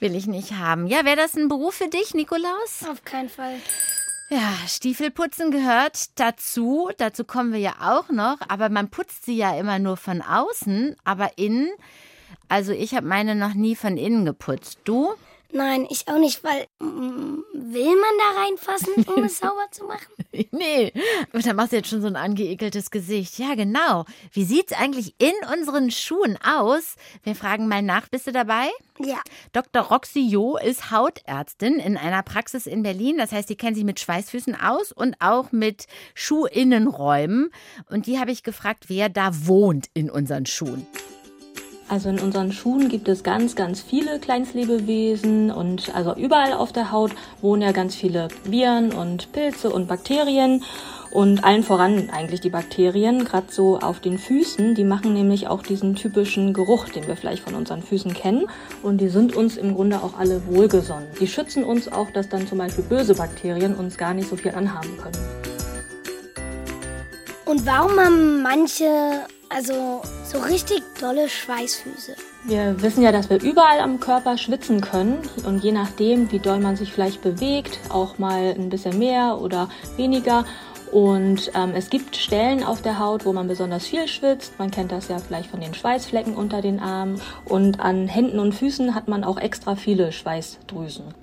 Will 0.00 0.16
ich 0.16 0.26
nicht 0.26 0.52
haben. 0.52 0.86
Ja, 0.86 1.04
wäre 1.04 1.16
das 1.16 1.34
ein 1.34 1.48
Beruf 1.48 1.74
für 1.76 1.88
dich, 1.88 2.14
Nikolaus? 2.14 2.84
Auf 2.88 3.04
keinen 3.04 3.28
Fall. 3.28 3.60
Ja, 4.34 4.54
Stiefelputzen 4.66 5.50
gehört 5.50 6.18
dazu. 6.18 6.88
Dazu 6.96 7.22
kommen 7.22 7.52
wir 7.52 7.58
ja 7.58 7.74
auch 7.82 8.08
noch. 8.08 8.38
Aber 8.48 8.70
man 8.70 8.88
putzt 8.88 9.26
sie 9.26 9.36
ja 9.36 9.54
immer 9.58 9.78
nur 9.78 9.98
von 9.98 10.22
außen. 10.22 10.96
Aber 11.04 11.36
innen, 11.36 11.70
also 12.48 12.72
ich 12.72 12.94
habe 12.94 13.06
meine 13.06 13.34
noch 13.34 13.52
nie 13.52 13.76
von 13.76 13.98
innen 13.98 14.24
geputzt. 14.24 14.78
Du? 14.84 15.12
Nein, 15.54 15.86
ich 15.90 16.08
auch 16.08 16.18
nicht, 16.18 16.42
weil 16.42 16.66
mm, 16.78 17.42
will 17.52 17.84
man 17.84 18.18
da 18.18 18.40
reinfassen, 18.40 19.04
um 19.04 19.24
es 19.24 19.38
sauber 19.40 19.66
zu 19.70 19.84
machen? 19.84 20.06
Nee, 20.50 20.92
aber 21.30 21.42
da 21.42 21.52
machst 21.52 21.72
du 21.72 21.76
jetzt 21.76 21.88
schon 21.88 22.00
so 22.00 22.06
ein 22.06 22.16
angeekeltes 22.16 22.90
Gesicht. 22.90 23.38
Ja, 23.38 23.54
genau. 23.54 24.06
Wie 24.32 24.44
sieht's 24.44 24.72
eigentlich 24.72 25.14
in 25.18 25.32
unseren 25.52 25.90
Schuhen 25.90 26.38
aus? 26.42 26.96
Wir 27.22 27.34
fragen 27.34 27.68
mal 27.68 27.82
nach. 27.82 28.08
Bist 28.08 28.26
du 28.26 28.32
dabei? 28.32 28.70
Ja. 28.98 29.20
Dr. 29.52 29.82
Roxy 29.82 30.20
Jo 30.20 30.56
ist 30.56 30.90
Hautärztin 30.90 31.74
in 31.74 31.98
einer 31.98 32.22
Praxis 32.22 32.66
in 32.66 32.82
Berlin. 32.82 33.18
Das 33.18 33.32
heißt, 33.32 33.50
die 33.50 33.56
kennt 33.56 33.76
sich 33.76 33.84
mit 33.84 34.00
Schweißfüßen 34.00 34.58
aus 34.58 34.90
und 34.90 35.16
auch 35.20 35.52
mit 35.52 35.86
Schuhinnenräumen. 36.14 37.50
Und 37.90 38.06
die 38.06 38.18
habe 38.18 38.30
ich 38.30 38.42
gefragt, 38.42 38.84
wer 38.88 39.10
da 39.10 39.46
wohnt 39.46 39.88
in 39.92 40.10
unseren 40.10 40.46
Schuhen. 40.46 40.86
Also 41.92 42.08
in 42.08 42.20
unseren 42.20 42.52
Schuhen 42.52 42.88
gibt 42.88 43.06
es 43.06 43.22
ganz, 43.22 43.54
ganz 43.54 43.82
viele 43.82 44.18
Kleinstlebewesen 44.18 45.50
und 45.50 45.94
also 45.94 46.14
überall 46.14 46.54
auf 46.54 46.72
der 46.72 46.90
Haut 46.90 47.12
wohnen 47.42 47.60
ja 47.60 47.72
ganz 47.72 47.94
viele 47.94 48.28
Viren 48.44 48.94
und 48.94 49.30
Pilze 49.32 49.68
und 49.68 49.88
Bakterien 49.88 50.64
und 51.10 51.44
allen 51.44 51.62
voran 51.62 52.08
eigentlich 52.08 52.40
die 52.40 52.48
Bakterien, 52.48 53.26
gerade 53.26 53.48
so 53.50 53.78
auf 53.78 54.00
den 54.00 54.16
Füßen, 54.16 54.74
die 54.74 54.84
machen 54.84 55.12
nämlich 55.12 55.48
auch 55.48 55.62
diesen 55.62 55.94
typischen 55.94 56.54
Geruch, 56.54 56.88
den 56.88 57.06
wir 57.06 57.14
vielleicht 57.14 57.42
von 57.42 57.54
unseren 57.54 57.82
Füßen 57.82 58.14
kennen 58.14 58.46
und 58.82 58.98
die 58.98 59.08
sind 59.08 59.36
uns 59.36 59.58
im 59.58 59.74
Grunde 59.74 60.02
auch 60.02 60.18
alle 60.18 60.40
wohlgesonnen. 60.46 61.08
Die 61.20 61.26
schützen 61.26 61.62
uns 61.62 61.92
auch, 61.92 62.10
dass 62.10 62.26
dann 62.26 62.46
zum 62.46 62.56
Beispiel 62.56 62.84
böse 62.84 63.14
Bakterien 63.16 63.74
uns 63.74 63.98
gar 63.98 64.14
nicht 64.14 64.30
so 64.30 64.36
viel 64.36 64.52
anhaben 64.52 64.96
können. 64.96 65.18
Und 67.44 67.66
warum 67.66 68.00
haben 68.00 68.40
manche 68.40 68.86
also 69.54 70.00
so 70.32 70.38
richtig 70.38 70.82
dolle 70.98 71.28
Schweißfüße? 71.28 72.16
Wir 72.44 72.80
wissen 72.80 73.02
ja, 73.02 73.12
dass 73.12 73.28
wir 73.28 73.40
überall 73.42 73.80
am 73.80 74.00
Körper 74.00 74.38
schwitzen 74.38 74.80
können 74.80 75.18
und 75.46 75.62
je 75.62 75.72
nachdem, 75.72 76.32
wie 76.32 76.38
doll 76.38 76.58
man 76.58 76.76
sich 76.76 76.92
vielleicht 76.92 77.20
bewegt, 77.20 77.78
auch 77.90 78.18
mal 78.18 78.54
ein 78.56 78.70
bisschen 78.70 78.98
mehr 78.98 79.38
oder 79.40 79.68
weniger. 79.96 80.46
Und 80.90 81.50
ähm, 81.54 81.72
es 81.74 81.88
gibt 81.88 82.16
Stellen 82.16 82.64
auf 82.64 82.82
der 82.82 82.98
Haut, 82.98 83.24
wo 83.24 83.32
man 83.32 83.48
besonders 83.48 83.86
viel 83.86 84.08
schwitzt. 84.08 84.58
Man 84.58 84.70
kennt 84.70 84.92
das 84.92 85.08
ja 85.08 85.18
vielleicht 85.18 85.50
von 85.50 85.60
den 85.60 85.72
Schweißflecken 85.72 86.34
unter 86.34 86.60
den 86.60 86.80
Armen. 86.80 87.20
Und 87.46 87.80
an 87.80 88.08
Händen 88.08 88.38
und 88.38 88.54
Füßen 88.54 88.94
hat 88.94 89.08
man 89.08 89.24
auch 89.24 89.38
extra 89.38 89.74
viele 89.74 90.12
Schweißdrüsen. 90.12 91.14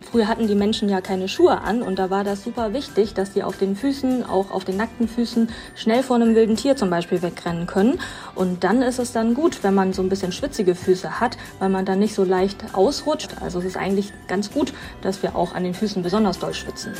Früher 0.00 0.28
hatten 0.28 0.46
die 0.46 0.54
Menschen 0.54 0.88
ja 0.88 1.00
keine 1.00 1.28
Schuhe 1.28 1.60
an 1.60 1.82
und 1.82 1.98
da 1.98 2.08
war 2.08 2.24
das 2.24 2.44
super 2.44 2.72
wichtig, 2.72 3.14
dass 3.14 3.34
sie 3.34 3.42
auf 3.42 3.58
den 3.58 3.76
Füßen, 3.76 4.24
auch 4.24 4.50
auf 4.50 4.64
den 4.64 4.76
nackten 4.76 5.08
Füßen, 5.08 5.50
schnell 5.74 6.02
vor 6.02 6.16
einem 6.16 6.34
wilden 6.34 6.56
Tier 6.56 6.76
zum 6.76 6.88
Beispiel 6.88 7.20
wegrennen 7.20 7.66
können. 7.66 8.00
Und 8.34 8.64
dann 8.64 8.80
ist 8.80 8.98
es 8.98 9.12
dann 9.12 9.34
gut, 9.34 9.62
wenn 9.62 9.74
man 9.74 9.92
so 9.92 10.02
ein 10.02 10.08
bisschen 10.08 10.32
schwitzige 10.32 10.74
Füße 10.74 11.20
hat, 11.20 11.36
weil 11.58 11.68
man 11.68 11.84
dann 11.84 11.98
nicht 11.98 12.14
so 12.14 12.24
leicht 12.24 12.74
ausrutscht. 12.74 13.42
Also 13.42 13.58
es 13.58 13.66
ist 13.66 13.76
eigentlich 13.76 14.12
ganz 14.28 14.50
gut, 14.50 14.72
dass 15.02 15.22
wir 15.22 15.36
auch 15.36 15.54
an 15.54 15.64
den 15.64 15.74
Füßen 15.74 16.02
besonders 16.02 16.38
doll 16.38 16.54
schwitzen. 16.54 16.94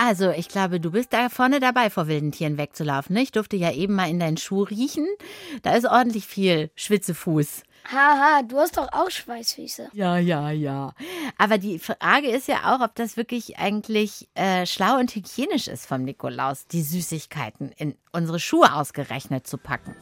Also, 0.00 0.30
ich 0.30 0.48
glaube, 0.48 0.78
du 0.78 0.92
bist 0.92 1.12
da 1.12 1.28
vorne 1.28 1.58
dabei, 1.58 1.90
vor 1.90 2.06
wilden 2.06 2.30
Tieren 2.30 2.56
wegzulaufen. 2.56 3.16
Ich 3.16 3.32
durfte 3.32 3.56
ja 3.56 3.72
eben 3.72 3.94
mal 3.94 4.08
in 4.08 4.20
deinen 4.20 4.36
Schuh 4.36 4.62
riechen. 4.62 5.06
Da 5.62 5.74
ist 5.74 5.86
ordentlich 5.86 6.24
viel 6.24 6.70
Schwitzefuß. 6.76 7.64
Haha, 7.90 8.42
du 8.42 8.58
hast 8.58 8.76
doch 8.76 8.92
auch 8.92 9.10
Schweißfüße. 9.10 9.88
Ja, 9.94 10.18
ja, 10.18 10.50
ja. 10.50 10.92
Aber 11.38 11.56
die 11.56 11.78
Frage 11.78 12.28
ist 12.28 12.46
ja 12.46 12.74
auch, 12.74 12.84
ob 12.84 12.94
das 12.94 13.16
wirklich 13.16 13.58
eigentlich 13.58 14.28
äh, 14.34 14.66
schlau 14.66 14.98
und 14.98 15.14
hygienisch 15.14 15.68
ist 15.68 15.86
vom 15.86 16.04
Nikolaus, 16.04 16.66
die 16.66 16.82
Süßigkeiten 16.82 17.72
in 17.72 17.94
unsere 18.12 18.40
Schuhe 18.40 18.74
ausgerechnet 18.74 19.46
zu 19.46 19.56
packen. 19.56 19.96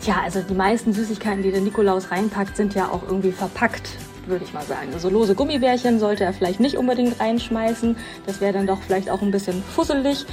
Tja, 0.00 0.20
also 0.22 0.42
die 0.42 0.54
meisten 0.54 0.92
Süßigkeiten, 0.92 1.42
die 1.42 1.50
der 1.50 1.60
Nikolaus 1.60 2.12
reinpackt, 2.12 2.56
sind 2.56 2.74
ja 2.74 2.88
auch 2.88 3.02
irgendwie 3.02 3.32
verpackt, 3.32 3.88
würde 4.26 4.44
ich 4.44 4.52
mal 4.52 4.62
sagen. 4.62 4.88
Also 4.92 5.08
lose 5.08 5.34
Gummibärchen 5.34 5.98
sollte 5.98 6.24
er 6.24 6.32
vielleicht 6.32 6.60
nicht 6.60 6.76
unbedingt 6.76 7.18
reinschmeißen. 7.20 7.96
Das 8.26 8.40
wäre 8.40 8.52
dann 8.52 8.66
doch 8.66 8.80
vielleicht 8.80 9.10
auch 9.10 9.22
ein 9.22 9.30
bisschen 9.30 9.62
fusselig. 9.62 10.26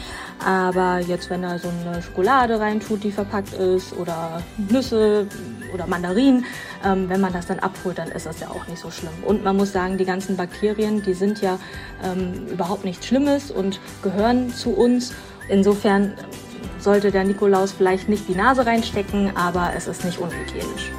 Aber 0.46 1.00
jetzt, 1.00 1.30
wenn 1.30 1.44
er 1.44 1.60
so 1.60 1.70
eine 1.70 2.02
Schokolade 2.02 2.60
reintut, 2.60 3.04
die 3.04 3.12
verpackt 3.12 3.54
ist, 3.54 3.94
oder 3.94 4.42
Nüsse 4.58 5.28
oder 5.74 5.88
Mandarinen, 5.88 6.46
ähm, 6.86 7.10
wenn 7.10 7.22
man 7.22 7.34
das 7.34 7.48
dann 7.48 7.60
abholt, 7.60 7.98
dann 7.98 8.10
ist 8.10 8.26
das 8.26 8.40
ja 8.40 8.50
auch 8.50 8.68
nicht 8.68 8.80
so 8.80 8.92
schlimm. 8.92 9.14
Und 9.26 9.44
man 9.44 9.58
muss 9.58 9.72
sagen, 9.72 9.98
die 9.98 10.06
ganzen 10.06 10.38
Bakterien, 10.38 11.04
die 11.04 11.14
sind 11.14 11.42
ja 11.42 11.60
ähm, 12.04 12.48
überhaupt 12.48 12.86
nichts 12.86 13.06
Schlimmes 13.06 13.52
und 13.52 13.80
gehören 14.02 14.54
zu 14.54 14.72
uns. 14.72 15.14
Insofern 15.50 16.14
sollte 16.80 17.12
der 17.12 17.24
Nikolaus 17.24 17.72
vielleicht 17.72 18.08
nicht 18.08 18.28
die 18.28 18.36
Nase 18.36 18.66
reinstecken, 18.66 19.36
aber 19.36 19.74
es 19.76 19.88
ist 19.88 20.06
nicht 20.06 20.20
unhygienisch. 20.20 20.92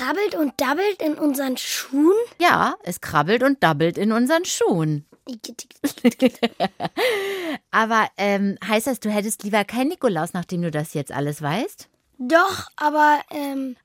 Es 0.00 0.06
krabbelt 0.06 0.34
und 0.34 0.54
dabbelt 0.56 1.02
in 1.02 1.14
unseren 1.14 1.58
Schuhen. 1.58 2.16
Ja, 2.40 2.74
es 2.84 3.02
krabbelt 3.02 3.42
und 3.42 3.62
dabbelt 3.62 3.98
in 3.98 4.12
unseren 4.12 4.46
Schuhen. 4.46 5.04
Aber 7.70 8.08
ähm, 8.16 8.56
heißt 8.66 8.86
das, 8.86 9.00
du 9.00 9.10
hättest 9.10 9.42
lieber 9.42 9.62
kein 9.64 9.88
Nikolaus, 9.88 10.32
nachdem 10.32 10.62
du 10.62 10.70
das 10.70 10.94
jetzt 10.94 11.12
alles 11.12 11.42
weißt? 11.42 11.90
Doch, 12.16 12.68
aber 12.76 13.20
ähm, 13.30 13.76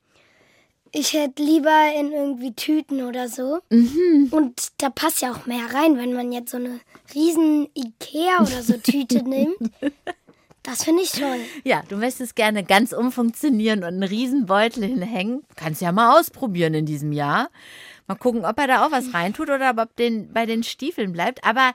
ich 0.92 1.14
hätte 1.14 1.44
lieber 1.44 1.92
in 1.98 2.14
irgendwie 2.14 2.54
Tüten 2.54 3.04
oder 3.04 3.28
so. 3.28 3.60
Und 3.70 4.54
da 4.78 4.90
passt 4.90 5.22
ja 5.22 5.34
auch 5.34 5.46
mehr 5.46 5.74
rein, 5.74 5.98
wenn 5.98 6.14
man 6.14 6.32
jetzt 6.32 6.52
so 6.52 6.58
eine 6.58 6.80
riesen 7.14 7.68
Ikea 7.76 8.40
oder 8.40 8.64
so 8.64 8.78
Tüte 8.78 9.22
nimmt. 9.28 9.58
Das 10.66 10.84
finde 10.84 11.04
ich 11.04 11.12
toll. 11.12 11.40
Ja, 11.64 11.84
du 11.88 11.96
möchtest 11.96 12.36
gerne 12.36 12.64
ganz 12.64 12.92
umfunktionieren 12.92 13.80
und 13.84 13.90
einen 13.90 14.04
Riesenbeutel 14.04 14.84
hinhängen. 14.84 15.44
Kannst 15.56 15.82
ja 15.82 15.92
mal 15.92 16.20
ausprobieren 16.20 16.74
in 16.74 16.88
diesem 16.88 17.12
Jahr. 17.12 17.50
Mal 18.08 18.16
gucken, 18.16 18.46
ob 18.46 18.60
er 18.60 18.68
da 18.68 18.86
auch 18.86 18.92
was 18.92 19.14
reintut 19.14 19.50
oder 19.50 19.76
ob 19.78 19.96
den, 19.96 20.34
bei 20.34 20.46
den 20.46 20.64
Stiefeln 20.64 21.14
bleibt. 21.14 21.44
Aber 21.44 21.74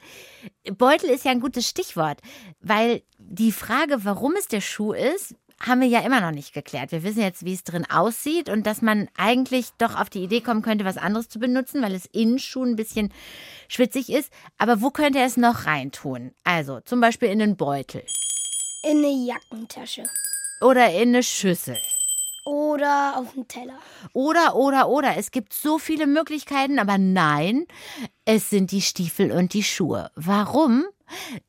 Beutel 0.77 1.11
ist 1.11 1.25
ja 1.25 1.31
ein 1.31 1.41
gutes 1.41 1.69
Stichwort, 1.69 2.19
weil 2.61 3.03
die 3.19 3.53
Frage, 3.53 4.05
warum 4.05 4.35
es 4.37 4.49
der 4.49 4.61
Schuh 4.61 4.93
ist, 4.93 5.37
haben 5.61 5.83
wir 5.83 5.89
ja 5.89 6.01
immer 6.01 6.21
noch 6.21 6.31
nicht 6.31 6.55
geklärt. 6.55 6.91
Wir 6.91 7.03
wissen 7.03 7.21
jetzt, 7.21 7.45
wie 7.45 7.53
es 7.53 7.65
drin 7.65 7.87
aussieht 7.89 8.49
und 8.49 8.67
dass 8.67 8.81
man 8.81 9.09
eigentlich 9.17 9.69
doch 9.79 9.95
auf 9.95 10.09
die 10.09 10.25
Idee 10.25 10.41
kommen 10.41 10.63
könnte, 10.63 10.85
was 10.85 10.97
anderes 10.97 11.29
zu 11.29 11.39
benutzen, 11.39 11.83
weil 11.83 11.95
es 11.95 12.07
innen 12.07 12.39
schon 12.39 12.71
ein 12.71 12.77
bisschen 12.77 13.13
schwitzig 13.69 14.11
ist. 14.11 14.33
Aber 14.57 14.81
wo 14.81 14.91
könnte 14.91 15.19
er 15.19 15.27
es 15.27 15.37
noch 15.37 15.67
reintun? 15.67 16.33
Also 16.45 16.81
zum 16.81 17.01
Beispiel 17.01 17.29
in 17.29 17.41
den 17.41 17.57
Beutel. 17.57 18.03
In 18.83 18.99
eine 18.99 19.11
Jackentasche. 19.11 20.05
Oder 20.63 20.91
in 20.95 21.11
eine 21.11 21.23
Schüssel. 21.23 21.77
Oder 22.47 23.19
auf 23.19 23.35
den 23.35 23.47
Teller. 23.47 23.79
Oder, 24.15 24.57
oder, 24.57 24.89
oder. 24.89 25.19
Es 25.19 25.31
gibt 25.31 25.53
so 25.53 25.79
viele 25.79 26.07
Möglichkeiten, 26.07 26.79
aber 26.79 26.97
nein, 26.97 27.67
es 28.25 28.49
sind 28.49 28.71
die 28.71 28.81
Stiefel 28.81 29.33
und 29.33 29.53
die 29.53 29.65
Schuhe. 29.65 30.11
Warum? 30.15 30.87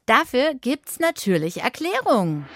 Dafür 0.06 0.56
gibt's 0.56 1.00
natürlich 1.00 1.62
Erklärungen. 1.62 2.48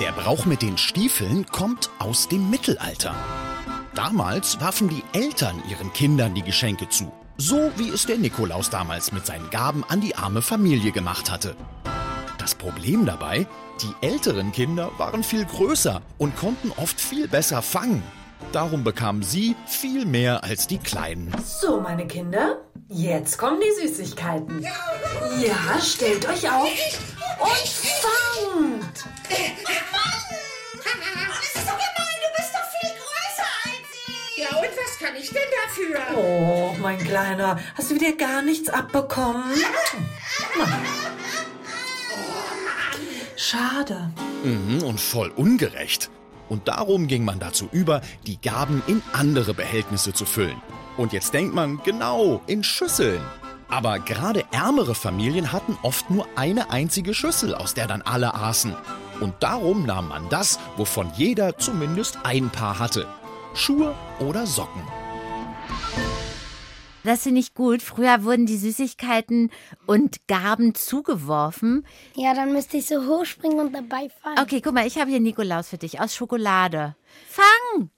Der 0.00 0.12
Brauch 0.12 0.44
mit 0.44 0.60
den 0.60 0.76
Stiefeln 0.76 1.46
kommt 1.46 1.88
aus 1.98 2.28
dem 2.28 2.50
Mittelalter. 2.50 3.14
Damals 3.94 4.60
warfen 4.60 4.90
die 4.90 5.02
Eltern 5.18 5.62
ihren 5.70 5.90
Kindern 5.94 6.34
die 6.34 6.42
Geschenke 6.42 6.90
zu. 6.90 7.10
So 7.38 7.72
wie 7.76 7.88
es 7.88 8.04
der 8.04 8.18
Nikolaus 8.18 8.68
damals 8.68 9.12
mit 9.12 9.24
seinen 9.24 9.48
Gaben 9.48 9.82
an 9.84 10.02
die 10.02 10.14
arme 10.14 10.42
Familie 10.42 10.92
gemacht 10.92 11.30
hatte. 11.30 11.56
Das 12.44 12.54
Problem 12.54 13.06
dabei, 13.06 13.46
die 13.80 14.06
älteren 14.06 14.52
Kinder 14.52 14.90
waren 14.98 15.24
viel 15.24 15.46
größer 15.46 16.02
und 16.18 16.36
konnten 16.36 16.72
oft 16.76 17.00
viel 17.00 17.26
besser 17.26 17.62
fangen. 17.62 18.02
Darum 18.52 18.84
bekamen 18.84 19.22
sie 19.22 19.56
viel 19.66 20.04
mehr 20.04 20.44
als 20.44 20.66
die 20.66 20.76
Kleinen. 20.76 21.34
So, 21.42 21.80
meine 21.80 22.06
Kinder, 22.06 22.60
jetzt 22.90 23.38
kommen 23.38 23.62
die 23.62 23.88
Süßigkeiten. 23.88 24.62
Ja, 24.62 25.80
stellt 25.80 26.28
euch 26.28 26.46
auf 26.50 26.68
und 27.40 27.68
fangt. 28.02 29.08
Ja, 34.36 34.58
und 34.58 34.68
was 34.68 34.98
kann 34.98 35.16
ich 35.16 35.30
denn 35.30 35.40
dafür? 35.64 36.18
Oh, 36.18 36.74
mein 36.82 36.98
Kleiner, 36.98 37.58
hast 37.74 37.90
du 37.90 37.94
wieder 37.94 38.12
gar 38.12 38.42
nichts 38.42 38.68
abbekommen? 38.68 39.44
Schade. 43.46 44.10
Mhm, 44.42 44.82
und 44.84 44.98
voll 44.98 45.28
ungerecht. 45.28 46.10
Und 46.48 46.66
darum 46.66 47.08
ging 47.08 47.26
man 47.26 47.40
dazu 47.40 47.68
über, 47.72 48.00
die 48.26 48.40
Gaben 48.40 48.82
in 48.86 49.02
andere 49.12 49.52
Behältnisse 49.52 50.14
zu 50.14 50.24
füllen. 50.24 50.62
Und 50.96 51.12
jetzt 51.12 51.34
denkt 51.34 51.54
man, 51.54 51.78
genau, 51.84 52.40
in 52.46 52.64
Schüsseln. 52.64 53.20
Aber 53.68 53.98
gerade 53.98 54.44
ärmere 54.50 54.94
Familien 54.94 55.52
hatten 55.52 55.76
oft 55.82 56.08
nur 56.08 56.26
eine 56.36 56.70
einzige 56.70 57.12
Schüssel, 57.12 57.54
aus 57.54 57.74
der 57.74 57.86
dann 57.86 58.00
alle 58.00 58.34
aßen. 58.34 58.74
Und 59.20 59.34
darum 59.40 59.84
nahm 59.84 60.08
man 60.08 60.26
das, 60.30 60.58
wovon 60.78 61.12
jeder 61.14 61.58
zumindest 61.58 62.18
ein 62.22 62.48
Paar 62.48 62.78
hatte. 62.78 63.06
Schuhe 63.52 63.94
oder 64.20 64.46
Socken. 64.46 64.82
Das 67.04 67.22
finde 67.22 67.40
ich 67.40 67.54
gut. 67.54 67.82
Früher 67.82 68.24
wurden 68.24 68.46
die 68.46 68.56
Süßigkeiten 68.56 69.50
und 69.86 70.26
Gaben 70.26 70.74
zugeworfen. 70.74 71.86
Ja, 72.14 72.34
dann 72.34 72.52
müsste 72.52 72.78
ich 72.78 72.86
so 72.86 73.06
hochspringen 73.06 73.60
und 73.60 73.72
dabei 73.72 74.10
fallen. 74.22 74.38
Okay, 74.40 74.60
guck 74.60 74.74
mal, 74.74 74.86
ich 74.86 74.98
habe 74.98 75.10
hier 75.10 75.20
Nikolaus 75.20 75.68
für 75.68 75.78
dich 75.78 76.00
aus 76.00 76.14
Schokolade. 76.14 76.96
Fang! 77.28 77.90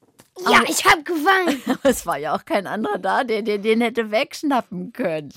Ja, 0.51 0.63
ich 0.69 0.85
habe 0.85 1.03
gefangen. 1.03 1.63
Es 1.83 2.05
war 2.05 2.19
ja 2.19 2.37
auch 2.37 2.45
kein 2.45 2.67
anderer 2.67 2.99
da, 2.99 3.25
der 3.25 3.43
dir 3.43 3.59
den 3.59 3.81
hätte 3.81 4.11
wegschnappen 4.11 4.93
können. 4.93 5.33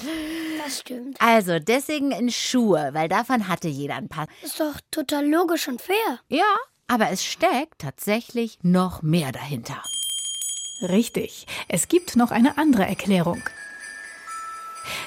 Das 0.64 0.80
stimmt. 0.80 1.22
Also, 1.22 1.60
deswegen 1.60 2.12
in 2.12 2.30
Schuhe, 2.30 2.90
weil 2.94 3.08
davon 3.08 3.48
hatte 3.48 3.70
jeder 3.70 3.96
ein 3.96 4.10
paar. 4.10 4.28
Ist 4.42 4.60
doch 4.60 4.76
total 4.92 5.26
logisch 5.26 5.68
und 5.70 5.82
fair. 5.82 6.20
Ja, 6.28 6.54
aber 6.88 7.12
es 7.12 7.24
steckt 7.24 7.80
tatsächlich 7.80 8.60
noch 8.62 9.02
mehr 9.02 9.32
dahinter. 9.32 9.82
Richtig. 10.82 11.46
Es 11.68 11.88
gibt 11.88 12.16
noch 12.16 12.32
eine 12.32 12.58
andere 12.58 12.86
Erklärung. 12.86 13.42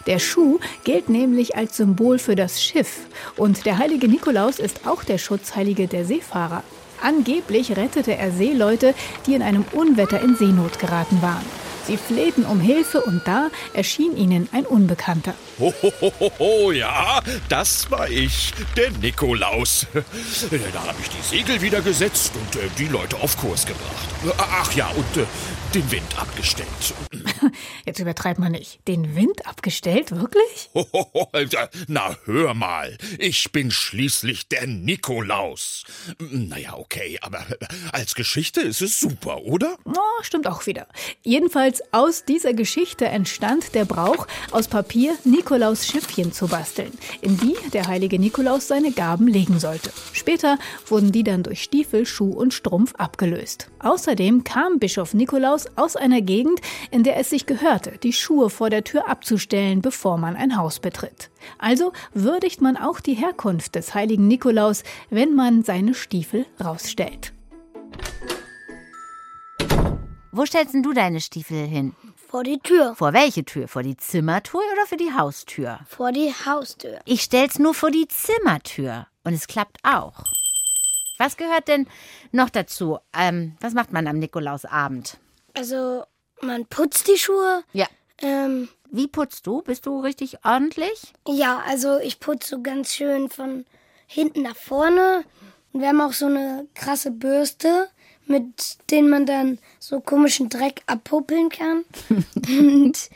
Der 0.06 0.18
Schuh 0.18 0.60
gilt 0.84 1.08
nämlich 1.08 1.56
als 1.56 1.76
Symbol 1.76 2.18
für 2.18 2.36
das 2.36 2.62
Schiff 2.62 3.00
und 3.36 3.64
der 3.64 3.78
heilige 3.78 4.06
Nikolaus 4.06 4.58
ist 4.58 4.86
auch 4.86 5.02
der 5.02 5.18
Schutzheilige 5.18 5.88
der 5.88 6.04
Seefahrer. 6.04 6.62
Angeblich 7.02 7.76
rettete 7.76 8.16
er 8.16 8.30
Seeleute, 8.30 8.94
die 9.26 9.34
in 9.34 9.42
einem 9.42 9.64
Unwetter 9.72 10.20
in 10.20 10.36
Seenot 10.36 10.78
geraten 10.78 11.20
waren. 11.20 11.44
Sie 11.86 11.96
flehten 11.96 12.44
um 12.44 12.60
Hilfe 12.60 13.00
und 13.00 13.22
da 13.26 13.50
erschien 13.72 14.16
ihnen 14.16 14.48
ein 14.52 14.66
Unbekannter. 14.66 15.34
Ho, 15.58 15.74
ho, 15.82 15.92
ho, 16.00 16.32
ho, 16.38 16.72
ja, 16.72 17.20
das 17.48 17.90
war 17.90 18.08
ich, 18.08 18.52
der 18.76 18.90
Nikolaus. 18.92 19.86
Da 19.92 20.82
habe 20.82 20.98
ich 21.00 21.08
die 21.08 21.36
Segel 21.36 21.60
wieder 21.60 21.80
gesetzt 21.80 22.32
und 22.34 22.60
äh, 22.60 22.68
die 22.78 22.86
Leute 22.86 23.16
auf 23.16 23.36
Kurs 23.36 23.66
gebracht. 23.66 24.08
Ach 24.38 24.72
ja, 24.74 24.88
und 24.88 25.22
äh, 25.22 25.26
den 25.74 25.90
Wind 25.90 26.18
abgestellt. 26.18 26.94
Jetzt 27.86 27.98
übertreibt 27.98 28.38
man 28.38 28.52
nicht. 28.52 28.86
Den 28.88 29.16
Wind 29.16 29.46
abgestellt, 29.46 30.12
wirklich? 30.12 30.70
Na, 31.88 32.16
hör 32.24 32.54
mal. 32.54 32.96
Ich 33.18 33.52
bin 33.52 33.70
schließlich 33.70 34.48
der 34.48 34.66
Nikolaus. 34.66 35.84
Naja, 36.18 36.76
okay, 36.76 37.18
aber 37.22 37.44
als 37.92 38.14
Geschichte 38.14 38.60
ist 38.60 38.82
es 38.82 39.00
super, 39.00 39.42
oder? 39.42 39.76
Oh, 39.84 40.22
stimmt 40.22 40.46
auch 40.46 40.66
wieder. 40.66 40.86
Jedenfalls 41.22 41.82
aus 41.92 42.24
dieser 42.24 42.54
Geschichte 42.54 43.06
entstand 43.06 43.74
der 43.74 43.84
Brauch, 43.84 44.26
aus 44.50 44.68
Papier 44.68 45.16
Nikolaus 45.24 45.86
Schiffchen 45.86 46.32
zu 46.32 46.48
basteln, 46.48 46.92
in 47.20 47.36
die 47.38 47.56
der 47.72 47.86
heilige 47.86 48.18
Nikolaus 48.18 48.68
seine 48.68 48.92
Gaben 48.92 49.26
legen 49.26 49.58
sollte. 49.58 49.90
Später 50.12 50.58
wurden 50.86 51.12
die 51.12 51.24
dann 51.24 51.42
durch 51.42 51.62
Stiefel, 51.62 52.06
Schuh 52.06 52.32
und 52.32 52.54
Strumpf 52.54 52.94
abgelöst. 52.96 53.68
Außerdem 53.80 54.44
kam 54.44 54.78
Bischof 54.78 55.14
Nikolaus 55.14 55.66
aus 55.76 55.96
einer 55.96 56.20
Gegend, 56.20 56.60
in 56.90 57.02
der 57.02 57.16
es 57.16 57.31
sich 57.32 57.46
gehörte, 57.46 57.98
die 58.02 58.12
Schuhe 58.12 58.50
vor 58.50 58.70
der 58.70 58.84
Tür 58.84 59.08
abzustellen, 59.08 59.80
bevor 59.80 60.18
man 60.18 60.36
ein 60.36 60.56
Haus 60.56 60.78
betritt. 60.78 61.30
Also 61.58 61.92
würdigt 62.12 62.60
man 62.60 62.76
auch 62.76 63.00
die 63.00 63.14
Herkunft 63.14 63.74
des 63.74 63.94
heiligen 63.94 64.28
Nikolaus, 64.28 64.84
wenn 65.10 65.34
man 65.34 65.64
seine 65.64 65.94
Stiefel 65.94 66.46
rausstellt. 66.62 67.32
Wo 70.30 70.46
stellst 70.46 70.74
denn 70.74 70.82
du 70.82 70.92
deine 70.92 71.20
Stiefel 71.20 71.66
hin? 71.66 71.94
Vor 72.16 72.44
die 72.44 72.58
Tür. 72.58 72.94
Vor 72.96 73.12
welche 73.12 73.44
Tür? 73.44 73.66
Vor 73.66 73.82
die 73.82 73.96
Zimmertür 73.96 74.60
oder 74.72 74.86
für 74.86 74.96
die 74.96 75.12
Haustür? 75.12 75.80
Vor 75.86 76.12
die 76.12 76.32
Haustür. 76.46 77.00
Ich 77.06 77.22
stell's 77.22 77.58
nur 77.58 77.74
vor 77.74 77.90
die 77.90 78.08
Zimmertür. 78.08 79.06
Und 79.24 79.32
es 79.32 79.46
klappt 79.46 79.78
auch. 79.82 80.24
Was 81.18 81.36
gehört 81.36 81.68
denn 81.68 81.86
noch 82.30 82.50
dazu? 82.50 82.98
Ähm, 83.16 83.56
was 83.60 83.74
macht 83.74 83.92
man 83.92 84.06
am 84.06 84.18
Nikolausabend? 84.18 85.18
Also, 85.54 86.04
man 86.42 86.66
putzt 86.66 87.08
die 87.08 87.18
Schuhe. 87.18 87.64
Ja. 87.72 87.86
Ähm, 88.18 88.68
Wie 88.90 89.06
putzt 89.08 89.46
du? 89.46 89.62
Bist 89.62 89.86
du 89.86 90.00
richtig 90.00 90.44
ordentlich? 90.44 91.12
ja, 91.26 91.62
also 91.66 91.98
ich 91.98 92.20
putze 92.20 92.48
so 92.56 92.62
ganz 92.62 92.92
schön 92.94 93.30
von 93.30 93.64
hinten 94.06 94.42
nach 94.42 94.56
vorne. 94.56 95.24
Und 95.72 95.80
wir 95.80 95.88
haben 95.88 96.00
auch 96.00 96.12
so 96.12 96.26
eine 96.26 96.66
krasse 96.74 97.10
Bürste, 97.10 97.88
mit 98.26 98.76
denen 98.90 99.08
man 99.08 99.24
dann 99.26 99.58
so 99.78 100.00
komischen 100.00 100.48
Dreck 100.50 100.82
abpuppeln 100.86 101.48
kann. 101.48 101.84
Und 102.36 103.08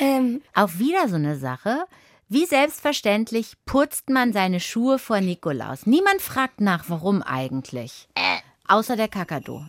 ähm, 0.00 0.42
Auch 0.54 0.78
wieder 0.78 1.08
so 1.08 1.16
eine 1.16 1.36
Sache. 1.38 1.84
Wie 2.28 2.46
selbstverständlich 2.46 3.54
putzt 3.66 4.08
man 4.08 4.32
seine 4.32 4.60
Schuhe 4.60 4.98
vor 4.98 5.20
Nikolaus. 5.20 5.86
Niemand 5.86 6.22
fragt 6.22 6.60
nach, 6.60 6.84
warum 6.88 7.22
eigentlich. 7.22 8.08
Außer 8.68 8.96
der 8.96 9.08
Kakadu. 9.08 9.62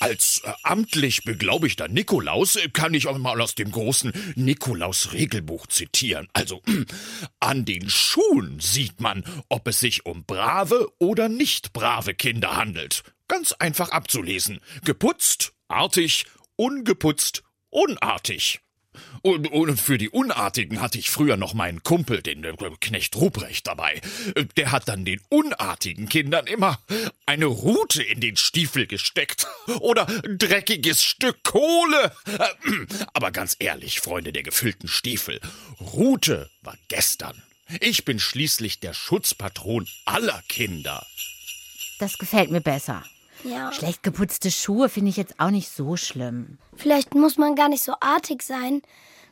Als 0.00 0.42
äh, 0.44 0.52
amtlich 0.62 1.24
beglaubigter 1.24 1.88
Nikolaus 1.88 2.56
äh, 2.56 2.68
kann 2.68 2.94
ich 2.94 3.06
auch 3.06 3.18
mal 3.18 3.40
aus 3.40 3.54
dem 3.54 3.70
großen 3.70 4.12
Nikolaus-Regelbuch 4.36 5.66
zitieren. 5.66 6.28
Also, 6.32 6.62
an 7.40 7.64
den 7.64 7.88
Schuhen 7.88 8.60
sieht 8.60 9.00
man, 9.00 9.24
ob 9.48 9.68
es 9.68 9.80
sich 9.80 10.06
um 10.06 10.24
brave 10.24 10.88
oder 10.98 11.28
nicht 11.28 11.72
brave 11.72 12.14
Kinder 12.14 12.56
handelt. 12.56 13.02
Ganz 13.28 13.52
einfach 13.52 13.90
abzulesen. 13.90 14.60
Geputzt, 14.84 15.54
artig, 15.68 16.26
ungeputzt, 16.56 17.42
unartig. 17.70 18.60
Und, 19.24 19.50
und 19.50 19.80
für 19.80 19.96
die 19.96 20.10
Unartigen 20.10 20.82
hatte 20.82 20.98
ich 20.98 21.08
früher 21.08 21.38
noch 21.38 21.54
meinen 21.54 21.82
Kumpel, 21.82 22.20
den 22.20 22.44
äh, 22.44 22.52
Knecht 22.78 23.16
Ruprecht, 23.16 23.66
dabei. 23.66 24.02
Äh, 24.34 24.44
Der 24.58 24.70
hat 24.70 24.86
dann 24.86 25.06
den 25.06 25.18
unartigen 25.30 26.10
Kindern 26.10 26.46
immer 26.46 26.78
eine 27.24 27.46
Rute 27.46 28.02
in 28.02 28.20
den 28.20 28.36
Stiefel 28.36 28.86
gesteckt. 28.86 29.46
Oder 29.80 30.06
ein 30.08 30.36
dreckiges 30.36 31.02
Stück 31.02 31.42
Kohle. 31.42 32.12
Äh, 32.38 32.86
Aber 33.14 33.30
ganz 33.30 33.56
ehrlich, 33.60 34.00
Freunde 34.00 34.30
der 34.30 34.42
gefüllten 34.42 34.88
Stiefel, 34.88 35.40
Rute 35.80 36.50
war 36.60 36.76
gestern. 36.88 37.42
Ich 37.80 38.04
bin 38.04 38.18
schließlich 38.18 38.80
der 38.80 38.92
Schutzpatron 38.92 39.88
aller 40.04 40.42
Kinder. 40.48 41.06
Das 41.98 42.18
gefällt 42.18 42.50
mir 42.50 42.60
besser. 42.60 43.02
Ja. 43.42 43.72
Schlecht 43.72 44.02
geputzte 44.02 44.50
Schuhe 44.50 44.90
finde 44.90 45.08
ich 45.08 45.16
jetzt 45.16 45.40
auch 45.40 45.50
nicht 45.50 45.70
so 45.70 45.96
schlimm. 45.96 46.58
Vielleicht 46.76 47.14
muss 47.14 47.38
man 47.38 47.54
gar 47.54 47.70
nicht 47.70 47.82
so 47.82 47.94
artig 48.00 48.42
sein, 48.42 48.82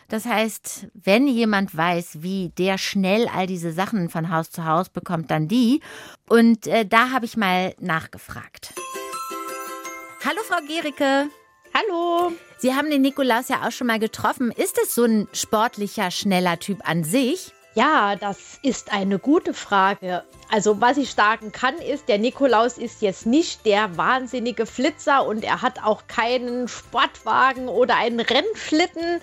Das 0.10 0.25
heißt, 0.25 0.89
wenn 0.93 1.27
jemand 1.27 1.75
weiß, 1.75 2.21
wie 2.21 2.49
der 2.49 2.77
schnell 2.77 3.27
all 3.33 3.47
diese 3.47 3.73
Sachen 3.73 4.10
von 4.10 4.29
Haus 4.29 4.51
zu 4.51 4.63
Haus 4.63 4.89
bekommt, 4.89 5.31
dann 5.31 5.47
die. 5.47 5.81
Und 6.29 6.67
äh, 6.67 6.86
da 6.86 7.10
habe 7.10 7.25
ich 7.25 7.36
mal 7.36 7.73
nachgefragt. 7.79 8.75
Hallo, 10.28 10.42
Frau 10.44 10.60
Gericke. 10.60 11.30
Hallo. 11.74 12.34
Sie 12.58 12.76
haben 12.76 12.90
den 12.90 13.02
Nikolaus 13.02 13.48
ja 13.48 13.66
auch 13.66 13.72
schon 13.72 13.88
mal 13.88 13.98
getroffen. 13.98 14.52
Ist 14.52 14.78
es 14.78 14.94
so 14.94 15.06
ein 15.06 15.30
sportlicher, 15.32 16.12
schneller 16.12 16.60
Typ 16.60 16.82
an 16.84 17.06
sich? 17.06 17.54
Ja, 17.76 18.18
das 18.18 18.60
ist 18.62 18.92
eine 18.92 19.20
gute 19.20 19.54
Frage. 19.54 20.26
Also 20.52 20.82
was 20.82 20.98
ich 20.98 21.13
sagen 21.13 21.54
kann, 21.54 21.78
ist, 21.78 22.10
der 22.10 22.18
Nikolaus 22.18 22.78
ist 22.78 23.02
jetzt 23.02 23.26
nicht 23.26 23.66
der 23.66 23.96
wahnsinnige 23.96 24.66
Flitzer 24.66 25.26
und 25.26 25.46
er 25.46 25.62
hat 25.62 25.82
auch 25.82 26.08
keinen 26.08 26.68
Sportwagen 26.68 27.70
oder 27.70 27.96
einen 27.96 28.20
Rennschlitten. 28.20 29.22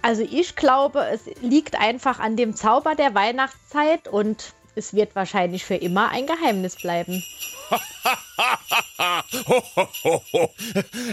Also 0.00 0.22
ich 0.22 0.54
glaube, 0.54 1.04
es 1.12 1.22
liegt 1.40 1.74
einfach 1.74 2.20
an 2.20 2.36
dem 2.36 2.54
Zauber 2.54 2.94
der 2.94 3.16
Weihnachtszeit 3.16 4.06
und 4.06 4.52
es 4.76 4.94
wird 4.94 5.14
wahrscheinlich 5.16 5.64
für 5.64 5.74
immer 5.74 6.10
ein 6.10 6.26
Geheimnis 6.26 6.76
bleiben. 6.76 7.24
Ho, 9.48 9.88
ho. 10.32 10.54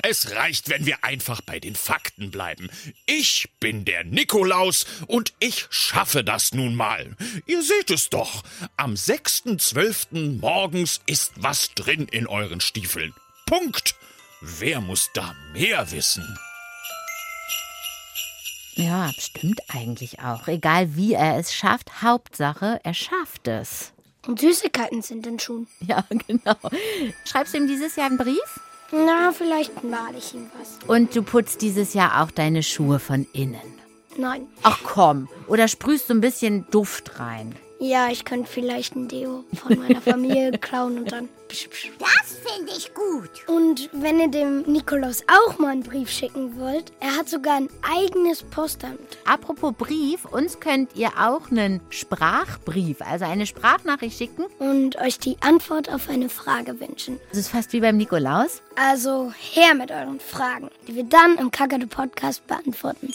Es 0.03 0.31
reicht, 0.35 0.69
wenn 0.69 0.85
wir 0.85 1.03
einfach 1.03 1.41
bei 1.41 1.59
den 1.59 1.75
Fakten 1.75 2.29
bleiben. 2.29 2.69
Ich 3.05 3.49
bin 3.59 3.85
der 3.85 4.03
Nikolaus 4.03 4.85
und 5.07 5.33
ich 5.39 5.65
schaffe 5.69 6.23
das 6.23 6.53
nun 6.53 6.75
mal. 6.75 7.15
Ihr 7.45 7.63
seht 7.63 7.89
es 7.89 8.09
doch. 8.09 8.43
Am 8.77 8.93
6.12. 8.93 10.39
morgens 10.39 11.01
ist 11.05 11.31
was 11.37 11.73
drin 11.73 12.07
in 12.11 12.27
euren 12.27 12.61
Stiefeln. 12.61 13.13
Punkt. 13.45 13.95
Wer 14.41 14.81
muss 14.81 15.09
da 15.13 15.33
mehr 15.53 15.89
wissen? 15.91 16.37
Ja, 18.75 19.11
stimmt 19.17 19.61
eigentlich 19.69 20.19
auch. 20.19 20.47
Egal 20.47 20.95
wie 20.95 21.13
er 21.13 21.37
es 21.37 21.53
schafft, 21.53 22.01
Hauptsache, 22.01 22.79
er 22.83 22.93
schafft 22.93 23.47
es. 23.47 23.93
Und 24.25 24.39
Süßigkeiten 24.39 25.01
sind 25.01 25.27
in 25.27 25.39
Schuhen. 25.39 25.67
Ja, 25.87 26.03
genau. 26.27 26.55
Schreibst 27.25 27.53
du 27.53 27.57
ihm 27.57 27.67
dieses 27.67 27.95
Jahr 27.95 28.07
einen 28.07 28.17
Brief? 28.17 28.59
Na, 28.91 29.31
vielleicht 29.31 29.83
male 29.83 30.17
ich 30.17 30.33
ihm 30.33 30.49
was. 30.59 30.79
Und 30.87 31.15
du 31.15 31.23
putzt 31.23 31.61
dieses 31.61 31.93
Jahr 31.93 32.21
auch 32.23 32.31
deine 32.31 32.63
Schuhe 32.63 32.99
von 32.99 33.27
innen. 33.33 33.59
Nein. 34.17 34.47
Ach 34.61 34.79
komm. 34.83 35.27
Oder 35.47 35.67
sprühst 35.67 36.09
du 36.09 36.13
ein 36.13 36.21
bisschen 36.21 36.67
Duft 36.69 37.19
rein? 37.19 37.55
Ja, 37.83 38.07
ich 38.07 38.23
könnte 38.23 38.49
vielleicht 38.49 38.95
ein 38.95 39.09
Deo 39.09 39.43
von 39.61 39.77
meiner 39.77 39.99
Familie 39.99 40.51
klauen 40.57 40.99
und 40.99 41.11
dann. 41.11 41.27
psch, 41.49 41.67
psch. 41.67 41.91
Das 41.99 42.37
finde 42.37 42.71
ich 42.71 42.93
gut. 42.93 43.45
Und 43.47 43.89
wenn 43.91 44.21
ihr 44.21 44.29
dem 44.29 44.61
Nikolaus 44.61 45.21
auch 45.27 45.59
mal 45.59 45.71
einen 45.73 45.83
Brief 45.83 46.09
schicken 46.09 46.57
wollt, 46.57 46.93
er 47.01 47.17
hat 47.17 47.27
sogar 47.27 47.55
ein 47.57 47.67
eigenes 47.81 48.41
Postamt. 48.41 49.17
Apropos 49.25 49.73
Brief, 49.77 50.23
uns 50.23 50.61
könnt 50.61 50.95
ihr 50.95 51.09
auch 51.19 51.51
einen 51.51 51.81
Sprachbrief, 51.89 53.01
also 53.01 53.25
eine 53.25 53.45
Sprachnachricht 53.45 54.17
schicken. 54.17 54.45
Und 54.59 54.95
euch 54.95 55.19
die 55.19 55.35
Antwort 55.41 55.93
auf 55.93 56.07
eine 56.07 56.29
Frage 56.29 56.79
wünschen. 56.79 57.19
Das 57.31 57.39
ist 57.39 57.49
fast 57.49 57.73
wie 57.73 57.81
beim 57.81 57.97
Nikolaus. 57.97 58.61
Also 58.77 59.33
her 59.37 59.75
mit 59.75 59.91
euren 59.91 60.21
Fragen, 60.21 60.69
die 60.87 60.95
wir 60.95 61.03
dann 61.03 61.37
im 61.37 61.51
Kakadu 61.51 61.87
Podcast 61.87 62.47
beantworten. 62.47 63.13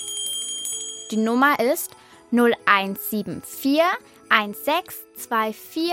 Die 1.11 1.17
Nummer 1.17 1.59
ist 1.59 1.91
0174 2.33 3.81
1624 4.31 5.93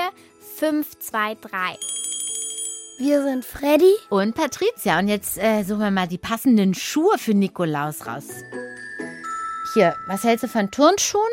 523. 0.58 1.80
Wir 2.98 3.24
sind 3.24 3.44
Freddy 3.44 3.94
Und 4.10 4.36
Patricia. 4.36 5.00
Und 5.00 5.08
jetzt 5.10 5.38
äh, 5.38 5.64
suchen 5.64 5.82
wir 5.82 5.92
mal 5.92 6.08
die 6.08 6.18
passenden 6.18 6.74
Schuhe 6.74 7.18
für 7.18 7.34
Nikolaus 7.34 8.08
raus. 8.08 8.28
Hier, 9.74 9.96
was 10.08 10.24
hältst 10.24 10.44
du 10.44 10.48
von 10.48 10.72
Turnschuhen? 10.72 11.24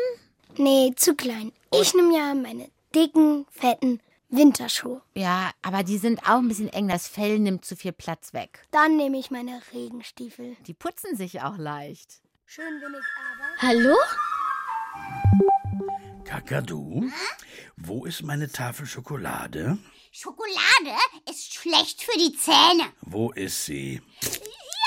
Nee, 0.57 0.91
zu 0.95 1.15
klein. 1.15 1.53
Ich 1.71 1.93
nehme 1.93 2.15
ja 2.17 2.33
meine 2.33 2.69
dicken, 2.93 3.45
fetten 3.49 4.01
Winterschuhe. 4.29 5.01
Ja, 5.15 5.51
aber 5.61 5.83
die 5.83 5.97
sind 5.97 6.19
auch 6.23 6.39
ein 6.39 6.47
bisschen 6.47 6.69
eng. 6.69 6.87
Das 6.89 7.07
Fell 7.07 7.39
nimmt 7.39 7.63
zu 7.63 7.75
viel 7.75 7.93
Platz 7.93 8.33
weg. 8.33 8.63
Dann 8.71 8.97
nehme 8.97 9.17
ich 9.17 9.31
meine 9.31 9.61
Regenstiefel. 9.73 10.57
Die 10.67 10.73
putzen 10.73 11.15
sich 11.15 11.41
auch 11.41 11.57
leicht. 11.57 12.21
Schön 12.45 12.79
bin 12.81 12.93
ich 12.93 13.05
aber. 13.31 13.67
Hallo? 13.67 13.95
Kakadu, 16.25 17.09
wo 17.75 18.05
ist 18.05 18.23
meine 18.23 18.51
Tafel 18.51 18.85
Schokolade? 18.85 19.77
Schokolade 20.11 20.95
ist 21.29 21.53
schlecht 21.53 22.01
für 22.01 22.17
die 22.17 22.35
Zähne. 22.35 22.91
Wo 23.01 23.31
ist 23.31 23.65
sie? 23.65 24.01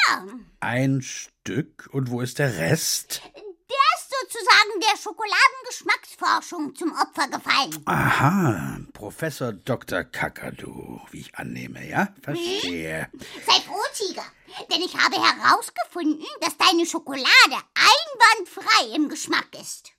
Ja, 0.09 0.25
Ein 0.61 1.03
Stück. 1.03 1.89
Und 1.93 2.11
wo 2.11 2.21
ist 2.21 2.39
der 2.39 2.57
Rest? 2.59 3.23
der 3.35 3.99
ist 3.99 4.11
sozusagen 4.21 4.81
der 4.81 4.97
Schokoladengeschmacksforschung 4.99 6.75
zum 6.77 6.93
Opfer 6.93 7.29
gefallen. 7.29 7.83
Aha, 7.87 8.79
Professor 8.93 9.53
Dr. 9.53 10.05
Kakadu, 10.05 11.01
wie 11.11 11.21
ich 11.21 11.35
annehme, 11.35 11.87
ja? 11.89 12.15
Verstehe. 12.23 13.11
Sei 13.47 13.61
froh, 13.63 13.83
Tiger, 13.95 14.25
denn 14.71 14.83
ich 14.83 14.97
habe 14.97 15.17
herausgefunden, 15.17 16.25
dass 16.41 16.57
deine 16.57 16.87
Schokolade 16.87 17.27
einwandfrei 17.75 18.95
im 18.95 19.09
Geschmack 19.09 19.49
ist. 19.61 19.91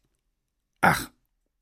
Ach, 0.82 1.10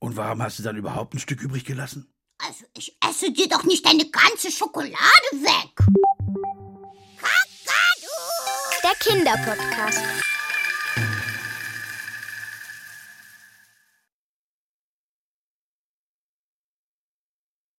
und 0.06 0.18
warum 0.18 0.41
hast 0.44 0.60
du 0.60 0.63
dann 0.63 0.78
überhaupt 0.78 1.15
ein 1.15 1.20
Stück 1.20 1.41
übrig 1.41 1.65
gelassen? 1.65 2.13
Also, 2.38 2.65
ich 2.78 2.96
esse 3.10 3.32
dir 3.32 3.50
doch 3.50 3.63
nicht 3.63 3.84
deine 3.86 4.08
ganze 4.10 4.52
Schokolade 4.52 4.94
weg. 5.34 5.84
Der 8.84 8.96
Kinderpodcast. 9.00 10.00